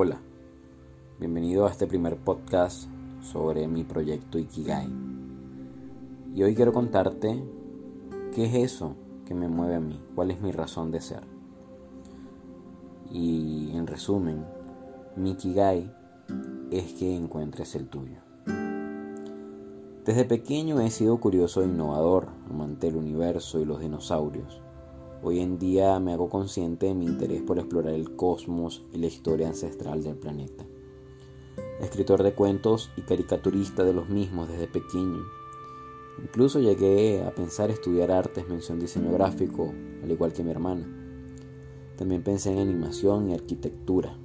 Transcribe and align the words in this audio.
Hola, 0.00 0.20
bienvenido 1.18 1.66
a 1.66 1.70
este 1.70 1.88
primer 1.88 2.18
podcast 2.18 2.88
sobre 3.20 3.66
mi 3.66 3.82
proyecto 3.82 4.38
Ikigai. 4.38 4.88
Y 6.36 6.40
hoy 6.40 6.54
quiero 6.54 6.72
contarte 6.72 7.42
qué 8.32 8.44
es 8.44 8.54
eso 8.54 8.94
que 9.26 9.34
me 9.34 9.48
mueve 9.48 9.74
a 9.74 9.80
mí, 9.80 10.00
cuál 10.14 10.30
es 10.30 10.40
mi 10.40 10.52
razón 10.52 10.92
de 10.92 11.00
ser. 11.00 11.24
Y 13.10 13.72
en 13.74 13.88
resumen, 13.88 14.44
mi 15.16 15.32
Ikigai 15.32 15.92
es 16.70 16.92
que 16.92 17.16
encuentres 17.16 17.74
el 17.74 17.88
tuyo. 17.88 18.20
Desde 20.04 20.24
pequeño 20.24 20.78
he 20.78 20.90
sido 20.90 21.18
curioso 21.18 21.62
e 21.62 21.66
innovador, 21.66 22.28
amante 22.48 22.86
del 22.86 22.94
universo 22.94 23.58
y 23.58 23.64
los 23.64 23.80
dinosaurios. 23.80 24.62
Hoy 25.20 25.40
en 25.40 25.58
día 25.58 25.98
me 25.98 26.12
hago 26.12 26.28
consciente 26.28 26.86
de 26.86 26.94
mi 26.94 27.04
interés 27.04 27.42
por 27.42 27.58
explorar 27.58 27.92
el 27.92 28.14
cosmos 28.14 28.84
y 28.92 28.98
la 28.98 29.06
historia 29.06 29.48
ancestral 29.48 30.04
del 30.04 30.14
planeta. 30.14 30.64
Escritor 31.80 32.22
de 32.22 32.34
cuentos 32.34 32.90
y 32.96 33.02
caricaturista 33.02 33.82
de 33.82 33.92
los 33.92 34.08
mismos 34.08 34.48
desde 34.48 34.68
pequeño. 34.68 35.24
Incluso 36.22 36.60
llegué 36.60 37.24
a 37.24 37.34
pensar 37.34 37.70
estudiar 37.70 38.12
artes, 38.12 38.48
mención 38.48 38.78
diseño 38.78 39.10
gráfico, 39.12 39.72
al 40.04 40.10
igual 40.10 40.32
que 40.32 40.44
mi 40.44 40.52
hermana. 40.52 40.86
También 41.96 42.22
pensé 42.22 42.52
en 42.52 42.58
animación 42.58 43.28
y 43.28 43.34
arquitectura. 43.34 44.16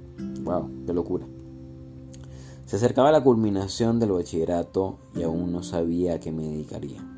¡Wow! 0.42 0.84
¡Qué 0.86 0.92
locura! 0.92 1.26
Se 2.66 2.76
acercaba 2.76 3.10
la 3.10 3.24
culminación 3.24 3.98
del 3.98 4.12
bachillerato 4.12 4.98
y 5.14 5.24
aún 5.24 5.50
no 5.50 5.64
sabía 5.64 6.14
a 6.14 6.20
qué 6.20 6.30
me 6.30 6.44
dedicaría. 6.44 7.13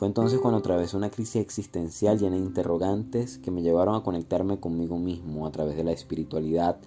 Fue 0.00 0.08
entonces 0.08 0.40
cuando 0.40 0.60
atravesé 0.60 0.96
una 0.96 1.10
crisis 1.10 1.42
existencial 1.42 2.18
llena 2.18 2.36
de 2.36 2.42
interrogantes 2.42 3.36
que 3.36 3.50
me 3.50 3.60
llevaron 3.60 3.94
a 3.94 4.02
conectarme 4.02 4.58
conmigo 4.58 4.98
mismo 4.98 5.46
a 5.46 5.50
través 5.50 5.76
de 5.76 5.84
la 5.84 5.92
espiritualidad, 5.92 6.78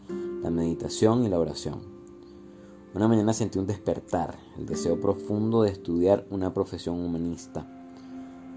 la 0.41 0.49
meditación 0.49 1.23
y 1.23 1.29
la 1.29 1.39
oración. 1.39 1.83
Una 2.95 3.07
mañana 3.07 3.31
sentí 3.33 3.59
un 3.59 3.67
despertar, 3.67 4.39
el 4.57 4.65
deseo 4.65 4.99
profundo 4.99 5.61
de 5.61 5.69
estudiar 5.69 6.25
una 6.31 6.55
profesión 6.55 6.99
humanista. 6.99 7.67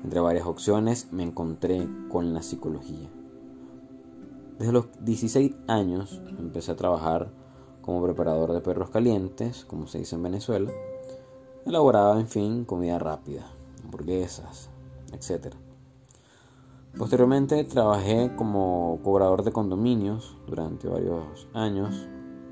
Entre 0.03 0.21
varias 0.21 0.47
opciones 0.47 1.13
me 1.13 1.25
encontré 1.25 1.87
con 2.09 2.33
la 2.33 2.41
psicología. 2.41 3.11
Desde 4.59 4.73
los 4.73 4.87
16 5.03 5.55
años 5.67 6.23
empecé 6.39 6.73
a 6.73 6.77
trabajar 6.77 7.31
como 7.83 8.03
preparador 8.03 8.55
de 8.55 8.63
perros 8.63 8.89
calientes, 8.89 9.67
como 9.67 9.87
se 9.87 9.99
dice 9.99 10.17
en 10.17 10.23
Venezuela. 10.23 10.73
Elaboraba, 11.67 12.19
en 12.19 12.27
fin, 12.27 12.65
comida 12.65 12.99
rápida, 12.99 13.56
hamburguesas, 13.87 14.69
etc. 15.13 15.55
Posteriormente 16.99 17.63
trabajé 17.65 18.35
como 18.37 19.01
cobrador 19.03 19.43
de 19.43 19.53
condominios 19.53 20.37
durante 20.47 20.89
varios 20.89 21.49
años, 21.55 22.07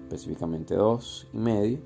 específicamente 0.04 0.74
dos 0.74 1.26
y 1.32 1.38
medio, 1.38 1.78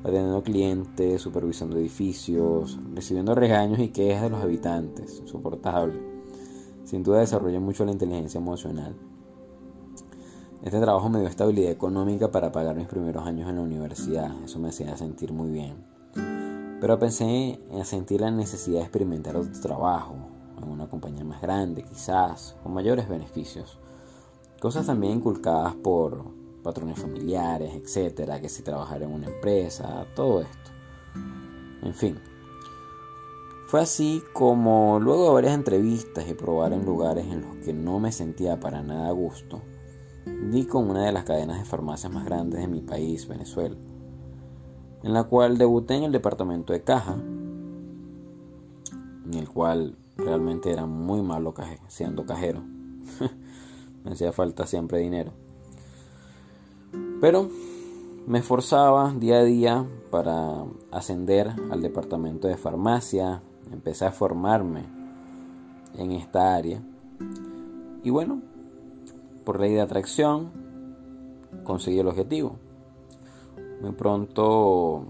atendiendo 0.00 0.42
clientes, 0.42 1.22
supervisando 1.22 1.76
edificios, 1.76 2.78
recibiendo 2.94 3.34
regaños 3.34 3.78
y 3.78 3.88
quejas 3.88 4.22
de 4.22 4.30
los 4.30 4.42
habitantes, 4.42 5.20
insoportable. 5.20 6.00
Sin 6.84 7.02
duda 7.02 7.20
desarrollé 7.20 7.58
mucho 7.58 7.84
la 7.84 7.92
inteligencia 7.92 8.38
emocional 8.38 8.94
este 10.64 10.80
trabajo 10.80 11.10
me 11.10 11.20
dio 11.20 11.28
estabilidad 11.28 11.70
económica 11.70 12.32
para 12.32 12.50
pagar 12.50 12.74
mis 12.74 12.86
primeros 12.86 13.26
años 13.26 13.50
en 13.50 13.56
la 13.56 13.60
universidad, 13.60 14.32
eso 14.42 14.58
me 14.58 14.70
hacía 14.70 14.96
sentir 14.96 15.30
muy 15.30 15.50
bien. 15.50 15.93
Pero 16.84 16.98
pensé 16.98 17.58
en 17.70 17.84
sentir 17.86 18.20
la 18.20 18.30
necesidad 18.30 18.80
de 18.80 18.84
experimentar 18.84 19.38
otro 19.38 19.58
trabajo, 19.58 20.16
en 20.62 20.68
una 20.68 20.86
compañía 20.86 21.24
más 21.24 21.40
grande 21.40 21.82
quizás, 21.82 22.56
con 22.62 22.74
mayores 22.74 23.08
beneficios. 23.08 23.78
Cosas 24.60 24.84
también 24.84 25.14
inculcadas 25.14 25.74
por 25.76 26.26
patrones 26.62 26.98
familiares, 26.98 27.72
etcétera, 27.74 28.38
que 28.38 28.50
si 28.50 28.62
trabajar 28.62 29.02
en 29.02 29.14
una 29.14 29.28
empresa, 29.28 30.06
todo 30.14 30.42
esto. 30.42 30.70
En 31.84 31.94
fin. 31.94 32.20
Fue 33.68 33.80
así 33.80 34.22
como 34.34 35.00
luego 35.00 35.28
de 35.28 35.32
varias 35.32 35.54
entrevistas 35.54 36.28
y 36.28 36.34
probar 36.34 36.74
en 36.74 36.84
lugares 36.84 37.24
en 37.24 37.40
los 37.40 37.56
que 37.64 37.72
no 37.72 37.98
me 37.98 38.12
sentía 38.12 38.60
para 38.60 38.82
nada 38.82 39.08
a 39.08 39.12
gusto, 39.12 39.62
di 40.50 40.66
con 40.66 40.90
una 40.90 41.06
de 41.06 41.12
las 41.12 41.24
cadenas 41.24 41.60
de 41.60 41.64
farmacias 41.64 42.12
más 42.12 42.26
grandes 42.26 42.60
de 42.60 42.68
mi 42.68 42.82
país, 42.82 43.26
Venezuela, 43.26 43.74
en 45.04 45.12
la 45.12 45.24
cual 45.24 45.58
debuté 45.58 45.94
en 45.96 46.04
el 46.04 46.12
departamento 46.12 46.72
de 46.72 46.82
caja, 46.82 47.14
en 49.26 49.34
el 49.34 49.48
cual 49.50 49.96
realmente 50.16 50.72
era 50.72 50.86
muy 50.86 51.20
malo 51.20 51.54
siendo 51.88 52.24
cajero. 52.24 52.62
me 54.04 54.12
hacía 54.12 54.32
falta 54.32 54.66
siempre 54.66 54.98
dinero. 54.98 55.32
Pero 57.20 57.50
me 58.26 58.38
esforzaba 58.38 59.12
día 59.12 59.40
a 59.40 59.44
día 59.44 59.86
para 60.10 60.64
ascender 60.90 61.52
al 61.70 61.82
departamento 61.82 62.48
de 62.48 62.56
farmacia, 62.56 63.42
empecé 63.70 64.06
a 64.06 64.12
formarme 64.12 64.84
en 65.98 66.12
esta 66.12 66.54
área. 66.54 66.82
Y 68.02 68.08
bueno, 68.08 68.40
por 69.44 69.60
ley 69.60 69.74
de 69.74 69.82
atracción, 69.82 70.50
conseguí 71.64 71.98
el 71.98 72.08
objetivo. 72.08 72.56
Muy 73.84 73.92
pronto 73.92 75.04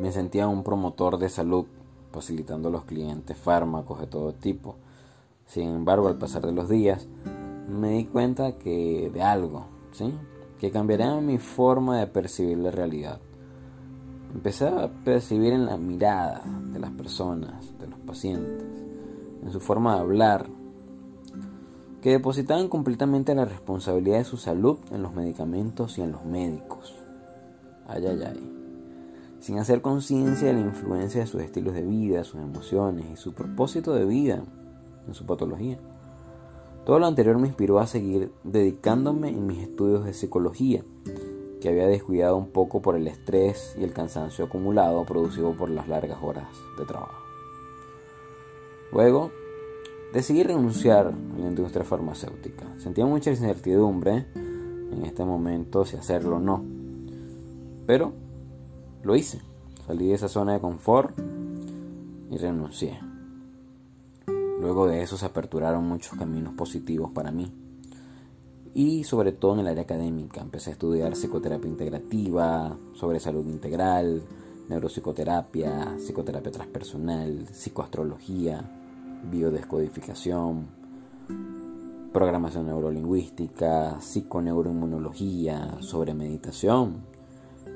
me 0.00 0.12
sentía 0.12 0.46
un 0.46 0.62
promotor 0.62 1.18
de 1.18 1.28
salud, 1.28 1.66
facilitando 2.12 2.68
a 2.68 2.70
los 2.70 2.84
clientes 2.84 3.36
fármacos 3.36 3.98
de 3.98 4.06
todo 4.06 4.32
tipo. 4.32 4.76
Sin 5.46 5.68
embargo, 5.68 6.06
al 6.06 6.16
pasar 6.16 6.46
de 6.46 6.52
los 6.52 6.68
días, 6.68 7.08
me 7.68 7.88
di 7.88 8.04
cuenta 8.04 8.56
que 8.56 9.10
de 9.12 9.20
algo, 9.20 9.64
¿sí? 9.90 10.14
que 10.60 10.70
cambiaría 10.70 11.16
mi 11.16 11.38
forma 11.38 11.98
de 11.98 12.06
percibir 12.06 12.56
la 12.58 12.70
realidad. 12.70 13.18
Empecé 14.32 14.68
a 14.68 14.88
percibir 15.04 15.52
en 15.52 15.66
la 15.66 15.76
mirada 15.76 16.42
de 16.72 16.78
las 16.78 16.92
personas, 16.92 17.76
de 17.80 17.88
los 17.88 17.98
pacientes, 17.98 18.62
en 19.42 19.50
su 19.50 19.58
forma 19.58 19.96
de 19.96 20.00
hablar, 20.02 20.46
que 22.00 22.10
depositaban 22.10 22.68
completamente 22.68 23.34
la 23.34 23.44
responsabilidad 23.44 24.18
de 24.18 24.24
su 24.24 24.36
salud 24.36 24.78
en 24.92 25.02
los 25.02 25.14
medicamentos 25.14 25.98
y 25.98 26.02
en 26.02 26.12
los 26.12 26.24
médicos. 26.24 26.99
Ay, 27.90 28.06
ay, 28.06 28.22
ay. 28.24 28.56
Sin 29.40 29.58
hacer 29.58 29.80
conciencia 29.80 30.48
de 30.48 30.54
la 30.54 30.60
influencia 30.60 31.20
de 31.20 31.26
sus 31.26 31.42
estilos 31.42 31.74
de 31.74 31.82
vida, 31.82 32.24
sus 32.24 32.40
emociones 32.40 33.06
y 33.12 33.16
su 33.16 33.34
propósito 33.34 33.94
de 33.94 34.04
vida 34.04 34.42
en 35.06 35.14
su 35.14 35.26
patología. 35.26 35.78
Todo 36.84 36.98
lo 36.98 37.06
anterior 37.06 37.38
me 37.38 37.48
inspiró 37.48 37.78
a 37.78 37.86
seguir 37.86 38.32
dedicándome 38.44 39.28
en 39.28 39.46
mis 39.46 39.62
estudios 39.62 40.04
de 40.04 40.14
psicología, 40.14 40.84
que 41.60 41.68
había 41.68 41.86
descuidado 41.86 42.36
un 42.36 42.48
poco 42.48 42.80
por 42.80 42.96
el 42.96 43.06
estrés 43.06 43.76
y 43.78 43.84
el 43.84 43.92
cansancio 43.92 44.46
acumulado 44.46 45.04
producido 45.04 45.52
por 45.52 45.70
las 45.70 45.88
largas 45.88 46.18
horas 46.22 46.48
de 46.78 46.84
trabajo. 46.86 47.22
Luego 48.92 49.30
Decidí 50.12 50.42
renunciar 50.42 51.06
a 51.06 51.38
la 51.38 51.46
industria 51.46 51.84
farmacéutica. 51.84 52.66
Sentía 52.78 53.06
mucha 53.06 53.30
incertidumbre 53.30 54.26
en 54.34 55.04
este 55.04 55.24
momento 55.24 55.84
si 55.84 55.96
hacerlo 55.96 56.36
o 56.36 56.40
no. 56.40 56.79
Pero 57.86 58.12
lo 59.02 59.16
hice. 59.16 59.40
Salí 59.86 60.08
de 60.08 60.14
esa 60.14 60.28
zona 60.28 60.52
de 60.52 60.60
confort 60.60 61.18
y 62.30 62.36
renuncié. 62.36 62.98
Luego 64.60 64.86
de 64.86 65.02
eso 65.02 65.16
se 65.16 65.26
aperturaron 65.26 65.88
muchos 65.88 66.18
caminos 66.18 66.54
positivos 66.54 67.10
para 67.12 67.30
mí. 67.30 67.50
Y 68.74 69.04
sobre 69.04 69.32
todo 69.32 69.54
en 69.54 69.60
el 69.60 69.68
área 69.68 69.82
académica. 69.82 70.40
Empecé 70.40 70.70
a 70.70 70.72
estudiar 70.74 71.12
psicoterapia 71.14 71.68
integrativa, 71.68 72.76
sobre 72.92 73.18
salud 73.18 73.46
integral, 73.46 74.22
neuropsicoterapia, 74.68 75.96
psicoterapia 75.98 76.52
transpersonal, 76.52 77.46
psicoastrología, 77.52 78.62
biodescodificación, 79.30 80.68
programación 82.12 82.66
neurolingüística, 82.66 84.00
psiconeuroinmunología, 84.00 85.78
sobre 85.80 86.14
meditación, 86.14 86.98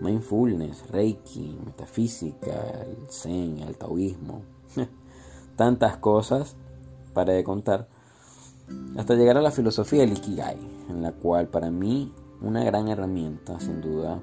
mindfulness, 0.01 0.89
reiki, 0.91 1.59
metafísica, 1.65 2.87
zen, 3.09 3.61
el 3.61 3.77
taoísmo, 3.77 4.43
tantas 5.57 5.97
cosas 5.97 6.57
para 7.13 7.33
de 7.33 7.45
contar, 7.45 7.89
hasta 8.97 9.15
llegar 9.15 9.37
a 9.37 9.43
la 9.43 9.51
filosofía 9.51 10.01
del 10.01 10.13
Ikigai, 10.13 10.59
en 10.89 11.03
la 11.03 11.13
cual 11.13 11.49
para 11.49 11.71
mí 11.71 12.13
una 12.41 12.65
gran 12.65 12.89
herramienta, 12.89 13.61
sin 13.61 13.81
duda, 13.81 14.21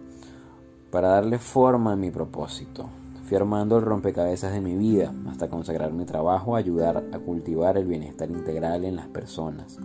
para 0.92 1.10
darle 1.10 1.40
forma 1.40 1.94
a 1.94 1.96
mi 1.96 2.12
propósito, 2.12 2.90
Fui 3.32 3.38
armando 3.38 3.78
el 3.78 3.86
rompecabezas 3.86 4.52
de 4.52 4.60
mi 4.60 4.76
vida 4.76 5.14
hasta 5.30 5.50
consagrar 5.50 5.94
mi 5.94 6.04
trabajo 6.04 6.54
a 6.54 6.60
ayudar 6.60 7.02
a 7.14 7.20
cultivar 7.20 7.78
el 7.78 7.88
bienestar 7.88 8.30
integral 8.30 8.84
en 8.84 8.98
las 8.98 9.08
personas, 9.08 9.78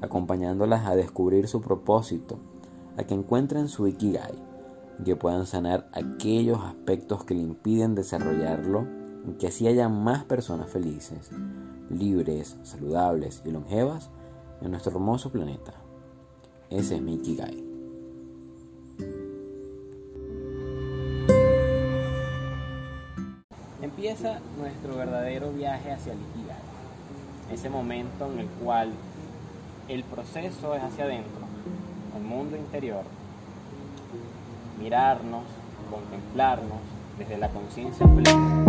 acompañándolas 0.00 0.86
a 0.86 0.96
descubrir 0.96 1.46
su 1.46 1.60
propósito, 1.60 2.38
a 2.96 3.04
que 3.04 3.12
encuentren 3.12 3.68
su 3.68 3.86
ikigai 3.86 4.49
que 5.04 5.16
puedan 5.16 5.46
sanar 5.46 5.88
aquellos 5.92 6.60
aspectos 6.62 7.24
que 7.24 7.34
le 7.34 7.40
impiden 7.40 7.94
desarrollarlo 7.94 8.86
y 9.26 9.32
que 9.34 9.48
así 9.48 9.66
haya 9.66 9.88
más 9.88 10.24
personas 10.24 10.70
felices, 10.70 11.30
libres, 11.88 12.56
saludables 12.62 13.42
y 13.44 13.50
longevas 13.50 14.10
en 14.60 14.70
nuestro 14.70 14.92
hermoso 14.92 15.30
planeta. 15.30 15.72
Ese 16.68 16.96
es 16.96 17.02
mi 17.02 17.14
Ikigai. 17.14 17.64
Empieza 23.82 24.38
nuestro 24.58 24.96
verdadero 24.96 25.52
viaje 25.52 25.92
hacia 25.92 26.12
el 26.12 26.18
Ikigai, 26.18 26.62
ese 27.52 27.70
momento 27.70 28.30
en 28.32 28.40
el 28.40 28.46
cual 28.62 28.90
el 29.88 30.04
proceso 30.04 30.74
es 30.74 30.82
hacia 30.82 31.04
adentro, 31.04 31.46
el 32.16 32.22
mundo 32.22 32.56
interior 32.56 33.04
mirarnos, 34.80 35.44
contemplarnos 35.90 36.78
desde 37.18 37.36
la 37.36 37.48
conciencia 37.50 38.06
plena. 38.06 38.64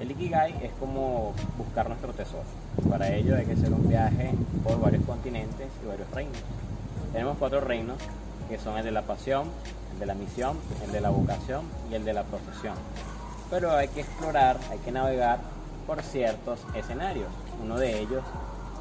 El 0.00 0.10
Ikigai 0.10 0.54
es 0.62 0.72
como 0.78 1.32
buscar 1.56 1.88
nuestro 1.88 2.12
tesoro. 2.12 2.44
Para 2.90 3.12
ello 3.14 3.36
hay 3.36 3.46
que 3.46 3.52
hacer 3.52 3.72
un 3.72 3.88
viaje 3.88 4.32
por 4.62 4.78
varios 4.80 5.04
continentes 5.04 5.68
y 5.82 5.86
varios 5.88 6.10
reinos. 6.10 6.38
Tenemos 7.12 7.38
cuatro 7.38 7.60
reinos 7.60 7.96
que 8.50 8.58
son 8.58 8.76
el 8.76 8.84
de 8.84 8.90
la 8.90 9.02
pasión, 9.02 9.48
el 9.94 9.98
de 9.98 10.06
la 10.06 10.14
misión, 10.14 10.58
el 10.84 10.92
de 10.92 11.00
la 11.00 11.10
vocación 11.10 11.64
y 11.90 11.94
el 11.94 12.04
de 12.04 12.12
la 12.12 12.22
profesión. 12.24 12.74
Pero 13.50 13.72
hay 13.72 13.88
que 13.88 14.00
explorar, 14.00 14.58
hay 14.70 14.78
que 14.78 14.92
navegar 14.92 15.40
por 15.86 16.02
ciertos 16.02 16.60
escenarios. 16.74 17.28
Uno 17.62 17.78
de 17.78 18.00
ellos, 18.00 18.22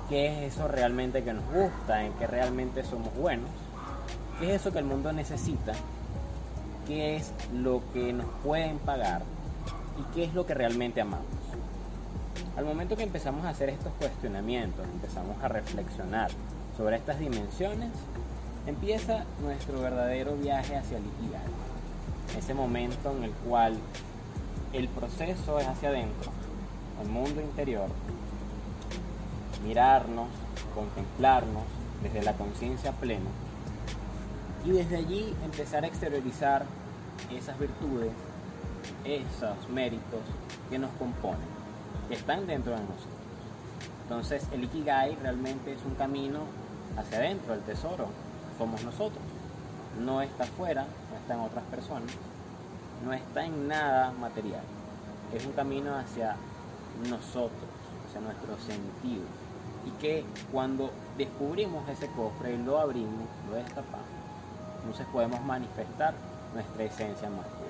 ¿qué 0.10 0.46
es 0.46 0.54
eso 0.54 0.68
realmente 0.68 1.24
que 1.24 1.34
nos 1.34 1.46
gusta? 1.46 2.04
¿En 2.04 2.14
qué 2.14 2.28
realmente 2.28 2.84
somos 2.84 3.16
buenos? 3.16 3.50
¿Qué 4.40 4.54
es 4.54 4.62
eso 4.62 4.72
que 4.72 4.80
el 4.80 4.86
mundo 4.86 5.14
necesita? 5.14 5.74
¿Qué 6.86 7.16
es 7.16 7.32
lo 7.54 7.82
que 7.94 8.12
nos 8.14 8.28
pueden 8.44 8.78
pagar? 8.80 9.24
¿Y 10.00 10.14
qué 10.14 10.26
es 10.26 10.34
lo 10.34 10.46
que 10.46 10.54
realmente 10.54 11.02
amamos? 11.02 11.26
Al 12.58 12.66
momento 12.66 12.98
que 12.98 13.04
empezamos 13.04 13.46
a 13.46 13.50
hacer 13.50 13.70
estos 13.70 13.94
cuestionamientos, 13.94 14.86
empezamos 14.86 15.42
a 15.44 15.48
reflexionar 15.48 16.30
sobre 16.76 16.98
estas 16.98 17.20
dimensiones, 17.20 17.92
empieza 18.66 19.26
nuestro 19.42 19.80
verdadero 19.80 20.36
viaje 20.36 20.76
hacia 20.76 20.98
el 20.98 21.04
Ikigai. 21.06 21.42
Ese 22.38 22.54
momento 22.54 23.12
en 23.16 23.24
el 23.24 23.32
cual 23.32 23.78
el 24.74 24.88
proceso 24.90 25.60
es 25.60 25.68
hacia 25.68 25.90
adentro, 25.90 26.32
el 27.02 27.10
mundo 27.10 27.42
interior, 27.42 27.88
mirarnos, 29.64 30.28
contemplarnos 30.76 31.64
desde 32.04 32.24
la 32.24 32.34
conciencia 32.34 32.92
plena 32.92 33.30
y 34.66 34.72
desde 34.72 34.98
allí 34.98 35.34
empezar 35.44 35.84
a 35.84 35.88
exteriorizar 35.88 36.66
esas 37.32 37.58
virtudes, 37.58 38.12
esos 39.06 39.70
méritos 39.70 40.20
que 40.70 40.78
nos 40.78 40.92
componen, 40.92 41.40
que 42.10 42.16
están 42.16 42.46
dentro 42.46 42.74
de 42.74 42.82
nosotros. 42.82 43.08
Entonces 44.04 44.46
el 44.52 44.66
Ikigai 44.66 45.16
realmente 45.16 45.74
es 45.74 45.84
un 45.86 45.96
camino 45.96 46.40
hacia 46.98 47.20
adentro, 47.20 47.54
el 47.54 47.62
tesoro, 47.62 48.08
somos 48.58 48.84
nosotros. 48.84 49.24
No 50.04 50.22
está 50.22 50.44
afuera, 50.44 50.86
no 51.12 51.18
está 51.18 51.34
en 51.34 51.40
otras 51.40 51.64
personas, 51.66 52.12
no 53.04 53.14
está 53.14 53.46
en 53.46 53.68
nada 53.68 54.12
material. 54.12 54.64
Es 55.34 55.46
un 55.46 55.52
camino 55.54 55.96
hacia 55.96 56.36
nosotros, 57.10 57.70
hacia 58.08 58.22
nuestro 58.22 58.58
sentido. 58.58 59.24
Y 59.86 59.92
que 60.02 60.26
cuando 60.52 60.92
descubrimos 61.18 61.88
ese 61.90 62.08
cofre 62.08 62.54
y 62.54 62.58
lo 62.58 62.80
abrimos, 62.80 63.28
lo 63.50 63.56
destapamos, 63.56 64.08
entonces 64.80 65.08
podemos 65.12 65.42
manifestar 65.44 66.14
nuestra 66.54 66.84
esencia 66.84 67.30
más 67.30 67.46
pura. 67.46 67.68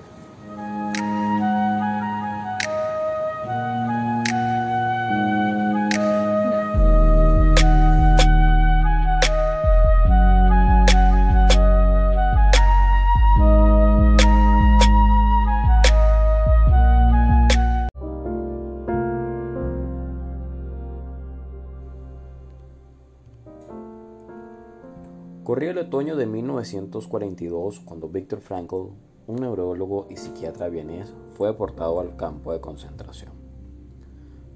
Otoño 25.88 26.16
de 26.16 26.26
1942 26.26 27.80
cuando 27.80 28.10
Viktor 28.10 28.40
Frankl, 28.40 28.90
un 29.26 29.36
neurólogo 29.36 30.06
y 30.10 30.18
psiquiatra 30.18 30.68
vienés, 30.68 31.14
fue 31.30 31.48
deportado 31.48 31.98
al 32.00 32.14
campo 32.14 32.52
de 32.52 32.60
concentración. 32.60 33.32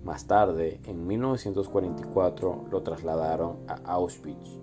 Más 0.05 0.27
tarde, 0.27 0.83
en 0.85 1.07
1944, 1.07 2.67
lo 2.71 2.83
trasladaron 2.83 3.61
a 3.67 3.77
Auschwitz. 3.95 4.59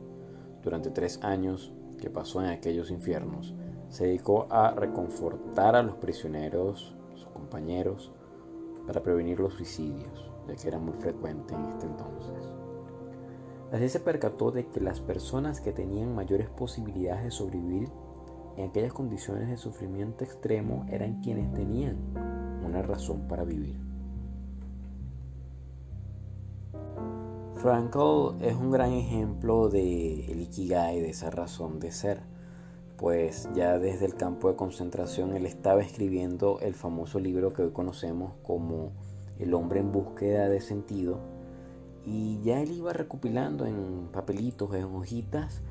Durante 0.62 0.92
tres 0.92 1.24
años 1.24 1.74
que 2.00 2.12
pasó 2.12 2.40
en 2.40 2.50
aquellos 2.52 2.92
infiernos, 2.92 3.56
se 3.88 4.06
dedicó 4.06 4.46
a 4.52 4.70
reconfortar 4.70 5.76
a 5.76 5.82
los 5.82 5.96
prisioneros, 5.96 6.96
sus 7.16 7.26
compañeros, 7.30 8.12
para 8.86 9.02
prevenir 9.02 9.40
los 9.40 9.56
suicidios, 9.56 10.30
ya 10.48 10.56
que 10.56 10.68
era 10.68 10.78
muy 10.78 10.94
frecuente 10.94 11.56
en 11.56 11.66
este 11.66 11.88
entonces. 11.88 12.54
Así 13.72 13.88
se 13.90 14.00
percató 14.00 14.52
de 14.52 14.68
que 14.68 14.80
las 14.80 15.00
personas 15.00 15.62
que 15.62 15.72
tenían 15.72 16.16
mayores 16.16 16.50
posibilidades 16.50 17.24
de 17.24 17.32
sobrevivir 17.32 17.90
en 18.58 18.70
aquellas 18.70 18.94
condiciones 18.94 19.48
de 19.48 19.58
sufrimiento 19.58 20.24
extremo 20.24 20.86
eran 20.90 21.22
quienes 21.22 21.54
tenían 21.54 21.98
una 22.66 22.82
razón 22.82 23.28
para 23.28 23.44
vivir. 23.44 23.78
Frankl 27.56 28.42
es 28.42 28.56
un 28.56 28.72
gran 28.72 28.94
ejemplo 28.94 29.70
de 29.70 30.32
el 30.32 30.42
Ikigai, 30.42 31.02
de 31.02 31.10
esa 31.10 31.30
razón 31.30 31.80
de 31.80 31.92
ser, 31.92 32.22
pues 32.98 33.50
ya 33.54 33.78
desde 33.78 34.06
el 34.06 34.16
campo 34.16 34.50
de 34.50 34.56
concentración 34.56 35.36
él 35.36 35.46
estaba 35.46 35.82
escribiendo 35.82 36.60
el 36.62 36.74
famoso 36.74 37.20
libro 37.20 37.54
que 37.54 37.64
hoy 37.64 37.72
conocemos 37.72 38.34
como 38.44 38.94
El 39.38 39.54
hombre 39.54 39.80
en 39.80 39.92
búsqueda 39.92 40.50
de 40.50 40.60
sentido, 40.60 41.20
y 42.10 42.42
ya 42.42 42.62
él 42.62 42.72
iba 42.72 42.92
recopilando 42.92 43.66
en 43.68 44.08
papelitos, 44.12 44.74
en 44.74 44.86
hojitas, 44.86 45.62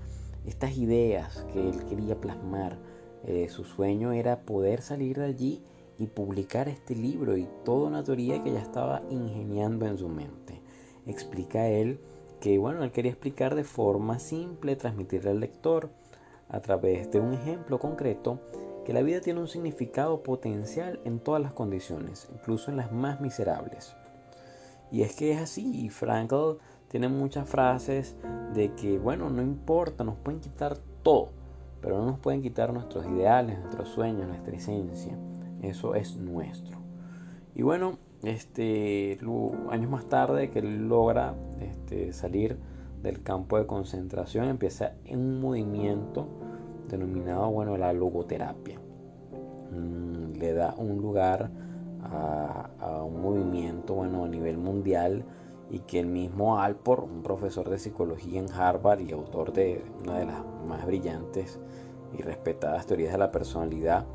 estas 0.46 0.76
ideas 0.79 1.44
que 1.52 1.69
él 1.69 1.85
quería 1.87 2.20
plasmar. 2.20 2.78
Eh, 3.25 3.49
su 3.49 3.64
sueño 3.64 4.12
era 4.12 4.42
poder 4.42 4.80
salir 4.83 5.18
de 5.18 5.25
allí 5.25 5.62
y 5.99 6.07
publicar 6.07 6.68
este 6.68 6.95
libro 6.95 7.37
y 7.37 7.49
toda 7.64 7.88
una 7.88 8.04
teoría 8.04 8.42
que 8.45 8.52
ya 8.52 8.61
estaba 8.61 9.02
ingeniando 9.11 9.87
en 9.87 9.99
su 9.99 10.09
mente. 10.09 10.62
Explica 11.07 11.66
él 11.66 11.99
que, 12.40 12.57
bueno, 12.59 12.85
él 12.85 12.92
quería 12.92 13.11
explicar 13.11 13.57
de 13.57 13.64
forma 13.64 14.21
simple, 14.21 14.76
transmitirle 14.76 15.30
al 15.30 15.40
lector 15.40 15.90
a 16.49 16.61
través 16.61 17.11
de 17.11 17.18
un 17.18 17.35
ejemplo 17.35 17.80
concreto 17.80 18.40
que 18.87 18.92
la 18.92 19.02
vida 19.02 19.21
tiene 19.21 19.40
un 19.40 19.49
significado 19.49 20.23
potencial 20.23 21.00
en 21.04 21.18
todas 21.18 21.42
las 21.42 21.52
condiciones, 21.52 22.28
incluso 22.33 22.71
en 22.71 22.76
las 22.76 22.92
más 22.92 23.21
miserables. 23.21 23.97
Y 24.90 25.02
es 25.02 25.14
que 25.16 25.33
es 25.33 25.40
así, 25.40 25.88
Frankl 25.90 26.59
tiene 26.88 27.09
muchas 27.09 27.49
frases 27.49 28.16
de 28.54 28.73
que, 28.75 28.99
bueno, 28.99 29.28
no 29.28 29.42
importa, 29.42 30.04
nos 30.04 30.16
pueden 30.16 30.40
quitar 30.40 30.78
todo, 31.02 31.28
pero 31.80 31.99
no 31.99 32.07
nos 32.07 32.18
pueden 32.18 32.42
quitar 32.42 32.73
nuestros 32.73 33.07
ideales, 33.07 33.59
nuestros 33.59 33.88
sueños, 33.88 34.26
nuestra 34.26 34.57
esencia. 34.57 35.12
Eso 35.62 35.95
es 35.95 36.16
nuestro. 36.16 36.78
Y 37.54 37.62
bueno, 37.62 37.99
este, 38.23 39.18
años 39.71 39.90
más 39.90 40.07
tarde 40.07 40.50
que 40.50 40.61
él 40.61 40.88
logra 40.88 41.35
este, 41.61 42.12
salir 42.12 42.59
del 43.02 43.23
campo 43.23 43.59
de 43.59 43.66
concentración, 43.66 44.47
empieza 44.47 44.92
un 45.11 45.40
movimiento 45.40 46.26
denominado, 46.88 47.50
bueno, 47.50 47.76
la 47.76 47.92
logoterapia. 47.92 48.80
Mm, 49.71 50.38
le 50.38 50.52
da 50.54 50.75
un 50.76 50.97
lugar 50.97 51.50
a, 52.05 53.02
un 53.05 53.23
movimiento 53.23 53.95
bueno, 53.95 54.25
a 54.25 54.28
nivel 54.28 54.59
mundial 54.59 55.25
y 55.71 55.81
que 55.81 56.00
el 56.00 56.07
mismo 56.07 56.61
Alport, 56.61 57.05
un 57.05 57.23
profesor 57.23 57.69
de 57.69 57.78
psicología 57.78 58.40
en 58.40 58.50
Harvard 58.50 59.00
y 59.00 59.12
autor 59.12 59.52
de 59.52 59.85
una 60.02 60.19
de 60.19 60.26
las 60.26 60.43
más 60.67 60.87
brillantes 60.87 61.61
y 62.17 62.23
respetadas 62.23 62.87
teorías 62.87 63.12
de 63.12 63.19
la 63.19 63.31
personalidad 63.31 64.07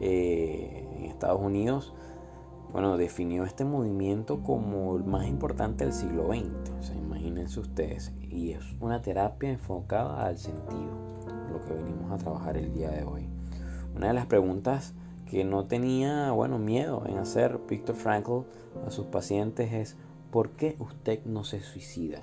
eh, 0.00 0.86
en 0.96 1.04
Estados 1.04 1.40
Unidos, 1.40 1.94
bueno, 2.72 2.96
definió 2.96 3.44
este 3.44 3.64
movimiento 3.64 4.42
como 4.42 4.96
el 4.96 5.04
más 5.04 5.28
importante 5.28 5.84
del 5.84 5.92
siglo 5.92 6.26
XX. 6.26 6.92
imagínense 6.96 7.60
ustedes. 7.60 8.12
Y 8.20 8.50
es 8.50 8.64
una 8.80 9.00
terapia 9.00 9.50
enfocada 9.50 10.26
al 10.26 10.38
sentido, 10.38 10.90
lo 11.52 11.64
que 11.64 11.72
venimos 11.72 12.10
a 12.10 12.18
trabajar 12.18 12.56
el 12.56 12.72
día 12.72 12.90
de 12.90 13.04
hoy. 13.04 13.28
Una 13.94 14.08
de 14.08 14.14
las 14.14 14.26
preguntas 14.26 14.94
que 15.34 15.42
no 15.42 15.64
tenía, 15.64 16.30
bueno, 16.30 16.60
miedo 16.60 17.02
en 17.08 17.18
hacer 17.18 17.58
Víctor 17.68 17.96
Frankl 17.96 18.42
a 18.86 18.90
sus 18.92 19.06
pacientes 19.06 19.72
es 19.72 19.96
¿por 20.30 20.50
qué 20.50 20.76
usted 20.78 21.24
no 21.24 21.42
se 21.42 21.58
suicida? 21.58 22.22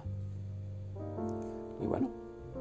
Y 1.83 1.87
bueno, 1.87 2.07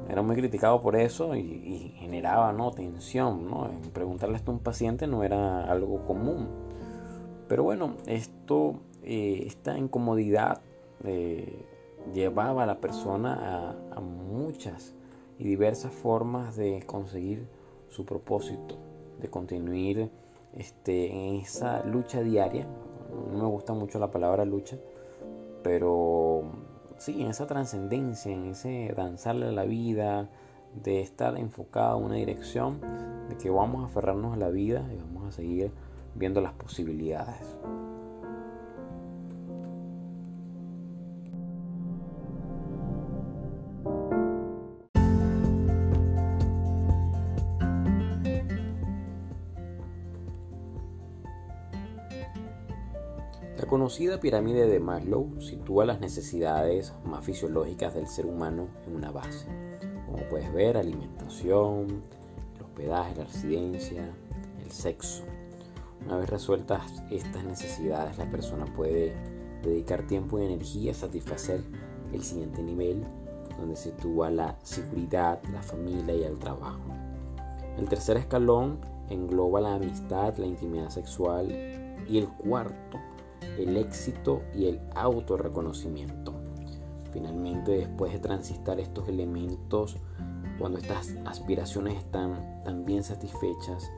era 0.09 0.21
muy 0.21 0.35
criticado 0.35 0.81
por 0.81 0.97
eso 0.97 1.37
y, 1.37 1.95
generaba 1.99 2.51
¿no? 2.51 2.71
tensión, 2.71 3.49
¿no? 3.49 3.71
preguntarle 3.93 4.35
esto 4.35 4.51
a 4.51 4.55
un 4.55 4.59
paciente 4.59 5.07
no 5.07 5.23
era 5.23 5.71
algo 5.71 6.05
común. 6.05 6.49
Pero 7.47 7.63
bueno, 7.63 7.95
esto, 8.05 8.81
eh, 9.03 9.43
esta 9.45 9.77
incomodidad 9.77 10.59
eh, 11.05 11.65
llevaba 12.13 12.63
a 12.63 12.65
la 12.65 12.81
persona 12.81 13.77
a, 13.89 14.01
muchas 14.01 14.95
y 15.39 15.45
diversas 15.45 15.93
formas 15.93 16.57
de 16.57 16.83
conseguir 16.85 17.47
su 17.87 18.05
propósito, 18.05 18.75
de 19.21 19.29
continuar 19.29 20.20
este, 20.57 21.11
en 21.11 21.35
esa 21.35 21.83
lucha 21.85 22.21
diaria. 22.21 22.67
No 23.31 23.39
me 23.39 23.47
gusta 23.47 23.73
mucho 23.73 23.99
la 23.99 24.11
palabra 24.11 24.45
lucha, 24.45 24.77
pero 25.63 26.43
sí, 26.97 27.21
en 27.21 27.27
esa 27.27 27.47
trascendencia, 27.47 28.31
en 28.31 28.45
ese 28.45 28.93
danzarle 28.95 29.47
a 29.47 29.51
la 29.51 29.63
vida, 29.63 30.29
de 30.75 31.01
estar 31.01 31.37
enfocado 31.37 31.99
en 31.99 32.05
una 32.05 32.15
dirección, 32.15 32.79
de 33.29 33.37
que 33.37 33.49
vamos 33.49 33.83
a 33.83 33.85
aferrarnos 33.87 34.33
a 34.33 34.37
la 34.37 34.49
vida 34.49 34.87
y 34.93 34.97
vamos 34.97 35.27
a 35.27 35.31
seguir 35.31 35.71
viendo 36.15 36.41
las 36.41 36.53
posibilidades. 36.53 37.57
La 53.61 53.67
conocida 53.67 54.19
pirámide 54.19 54.65
de 54.65 54.79
Maslow 54.79 55.39
sitúa 55.39 55.85
las 55.85 55.99
necesidades 55.99 56.95
más 57.05 57.23
fisiológicas 57.23 57.93
del 57.93 58.07
ser 58.07 58.25
humano 58.25 58.69
en 58.87 58.95
una 58.95 59.11
base. 59.11 59.45
Como 60.07 60.27
puedes 60.29 60.51
ver, 60.51 60.77
alimentación, 60.77 62.01
el 62.55 62.63
hospedaje, 62.63 63.15
la 63.17 63.25
residencia, 63.25 64.15
el 64.65 64.71
sexo. 64.71 65.25
Una 66.03 66.17
vez 66.17 66.27
resueltas 66.31 67.03
estas 67.11 67.43
necesidades, 67.43 68.17
la 68.17 68.31
persona 68.31 68.65
puede 68.65 69.13
dedicar 69.61 70.07
tiempo 70.07 70.39
y 70.39 70.45
energía 70.45 70.93
a 70.93 70.95
satisfacer 70.95 71.63
el 72.11 72.23
siguiente 72.23 72.63
nivel, 72.63 73.05
donde 73.59 73.75
se 73.75 73.91
sitúa 73.91 74.31
la 74.31 74.57
seguridad, 74.63 75.39
la 75.53 75.61
familia 75.61 76.15
y 76.15 76.23
el 76.23 76.39
trabajo. 76.39 76.81
El 77.77 77.87
tercer 77.87 78.17
escalón 78.17 78.79
engloba 79.11 79.61
la 79.61 79.75
amistad, 79.75 80.35
la 80.37 80.47
intimidad 80.47 80.89
sexual 80.89 81.51
y 82.09 82.17
el 82.17 82.27
cuarto 82.27 82.97
el 83.63 83.77
éxito 83.77 84.41
y 84.53 84.67
el 84.67 84.79
autorreconocimiento. 84.95 86.33
Finalmente, 87.11 87.71
después 87.71 88.13
de 88.13 88.19
transitar 88.19 88.79
estos 88.79 89.07
elementos, 89.07 89.97
cuando 90.57 90.77
estas 90.77 91.15
aspiraciones 91.25 91.97
están 91.97 92.61
tan 92.63 92.85
bien 92.85 93.03
satisfechas, 93.03 93.91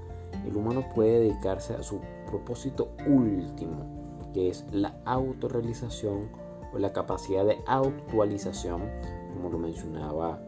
el 0.46 0.55
humano 0.55 0.84
puede 0.96 1.20
dedicarse 1.20 1.74
a 1.74 1.84
su 1.84 2.01
propósito 2.25 2.91
último, 3.08 4.32
que 4.34 4.50
es 4.50 4.65
la 4.72 4.96
autorrealización 5.05 6.29
o 6.74 6.79
la 6.79 6.91
capacidad 6.91 7.46
de 7.46 7.60
actualización, 7.67 8.82
como 9.34 9.50
lo 9.50 9.60
mencionaba 9.60 10.39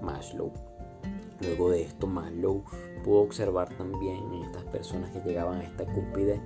Maslow. 0.00 0.52
Luego 1.40 1.70
de 1.70 1.82
esto, 1.82 2.06
Maslow 2.06 2.62
pudo 3.02 3.20
observar 3.22 3.68
también 3.76 4.18
en 4.32 4.44
estas 4.44 4.62
personas 4.64 5.10
que 5.10 5.20
llegaban 5.20 5.58
a 5.58 5.64
esta 5.64 5.84
cúspide 5.86 6.40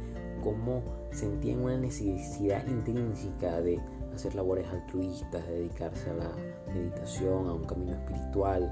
cómo 0.47 0.81
sentían 1.11 1.61
una 1.61 1.77
necesidad 1.77 2.65
intrínseca 2.69 3.61
de 3.61 3.81
hacer 4.15 4.37
labores 4.37 4.69
altruistas, 4.69 5.45
dedicarse 5.45 6.09
a 6.11 6.15
la 6.15 6.31
meditación, 6.73 7.49
a 7.49 7.53
un 7.53 7.65
camino 7.65 7.95
espiritual, 7.95 8.63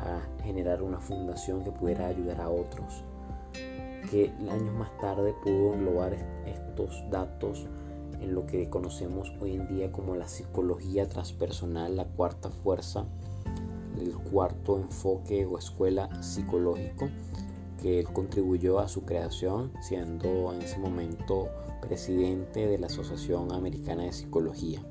a 0.00 0.22
generar 0.42 0.82
una 0.82 0.98
fundación 0.98 1.62
que 1.62 1.70
pudiera 1.70 2.06
ayudar 2.06 2.40
a 2.40 2.48
otros, 2.48 3.04
que 4.10 4.32
años 4.50 4.74
más 4.74 4.96
tarde 5.02 5.34
pudo 5.44 5.74
englobar 5.74 6.16
estos 6.46 7.04
datos 7.10 7.66
en 8.22 8.34
lo 8.34 8.46
que 8.46 8.70
conocemos 8.70 9.30
hoy 9.38 9.56
en 9.56 9.68
día 9.68 9.92
como 9.92 10.16
la 10.16 10.28
psicología 10.28 11.06
transpersonal, 11.10 11.94
la 11.94 12.06
cuarta 12.06 12.48
fuerza, 12.48 13.04
el 14.00 14.16
cuarto 14.16 14.78
enfoque 14.78 15.44
o 15.44 15.58
escuela 15.58 16.08
psicológico 16.22 17.10
que 17.80 18.00
él 18.00 18.06
contribuyó 18.12 18.78
a 18.78 18.88
su 18.88 19.04
creación 19.04 19.72
siendo 19.80 20.52
en 20.52 20.62
ese 20.62 20.78
momento 20.78 21.48
presidente 21.80 22.66
de 22.66 22.78
la 22.78 22.88
Asociación 22.88 23.52
Americana 23.52 24.04
de 24.04 24.12
Psicología. 24.12 24.82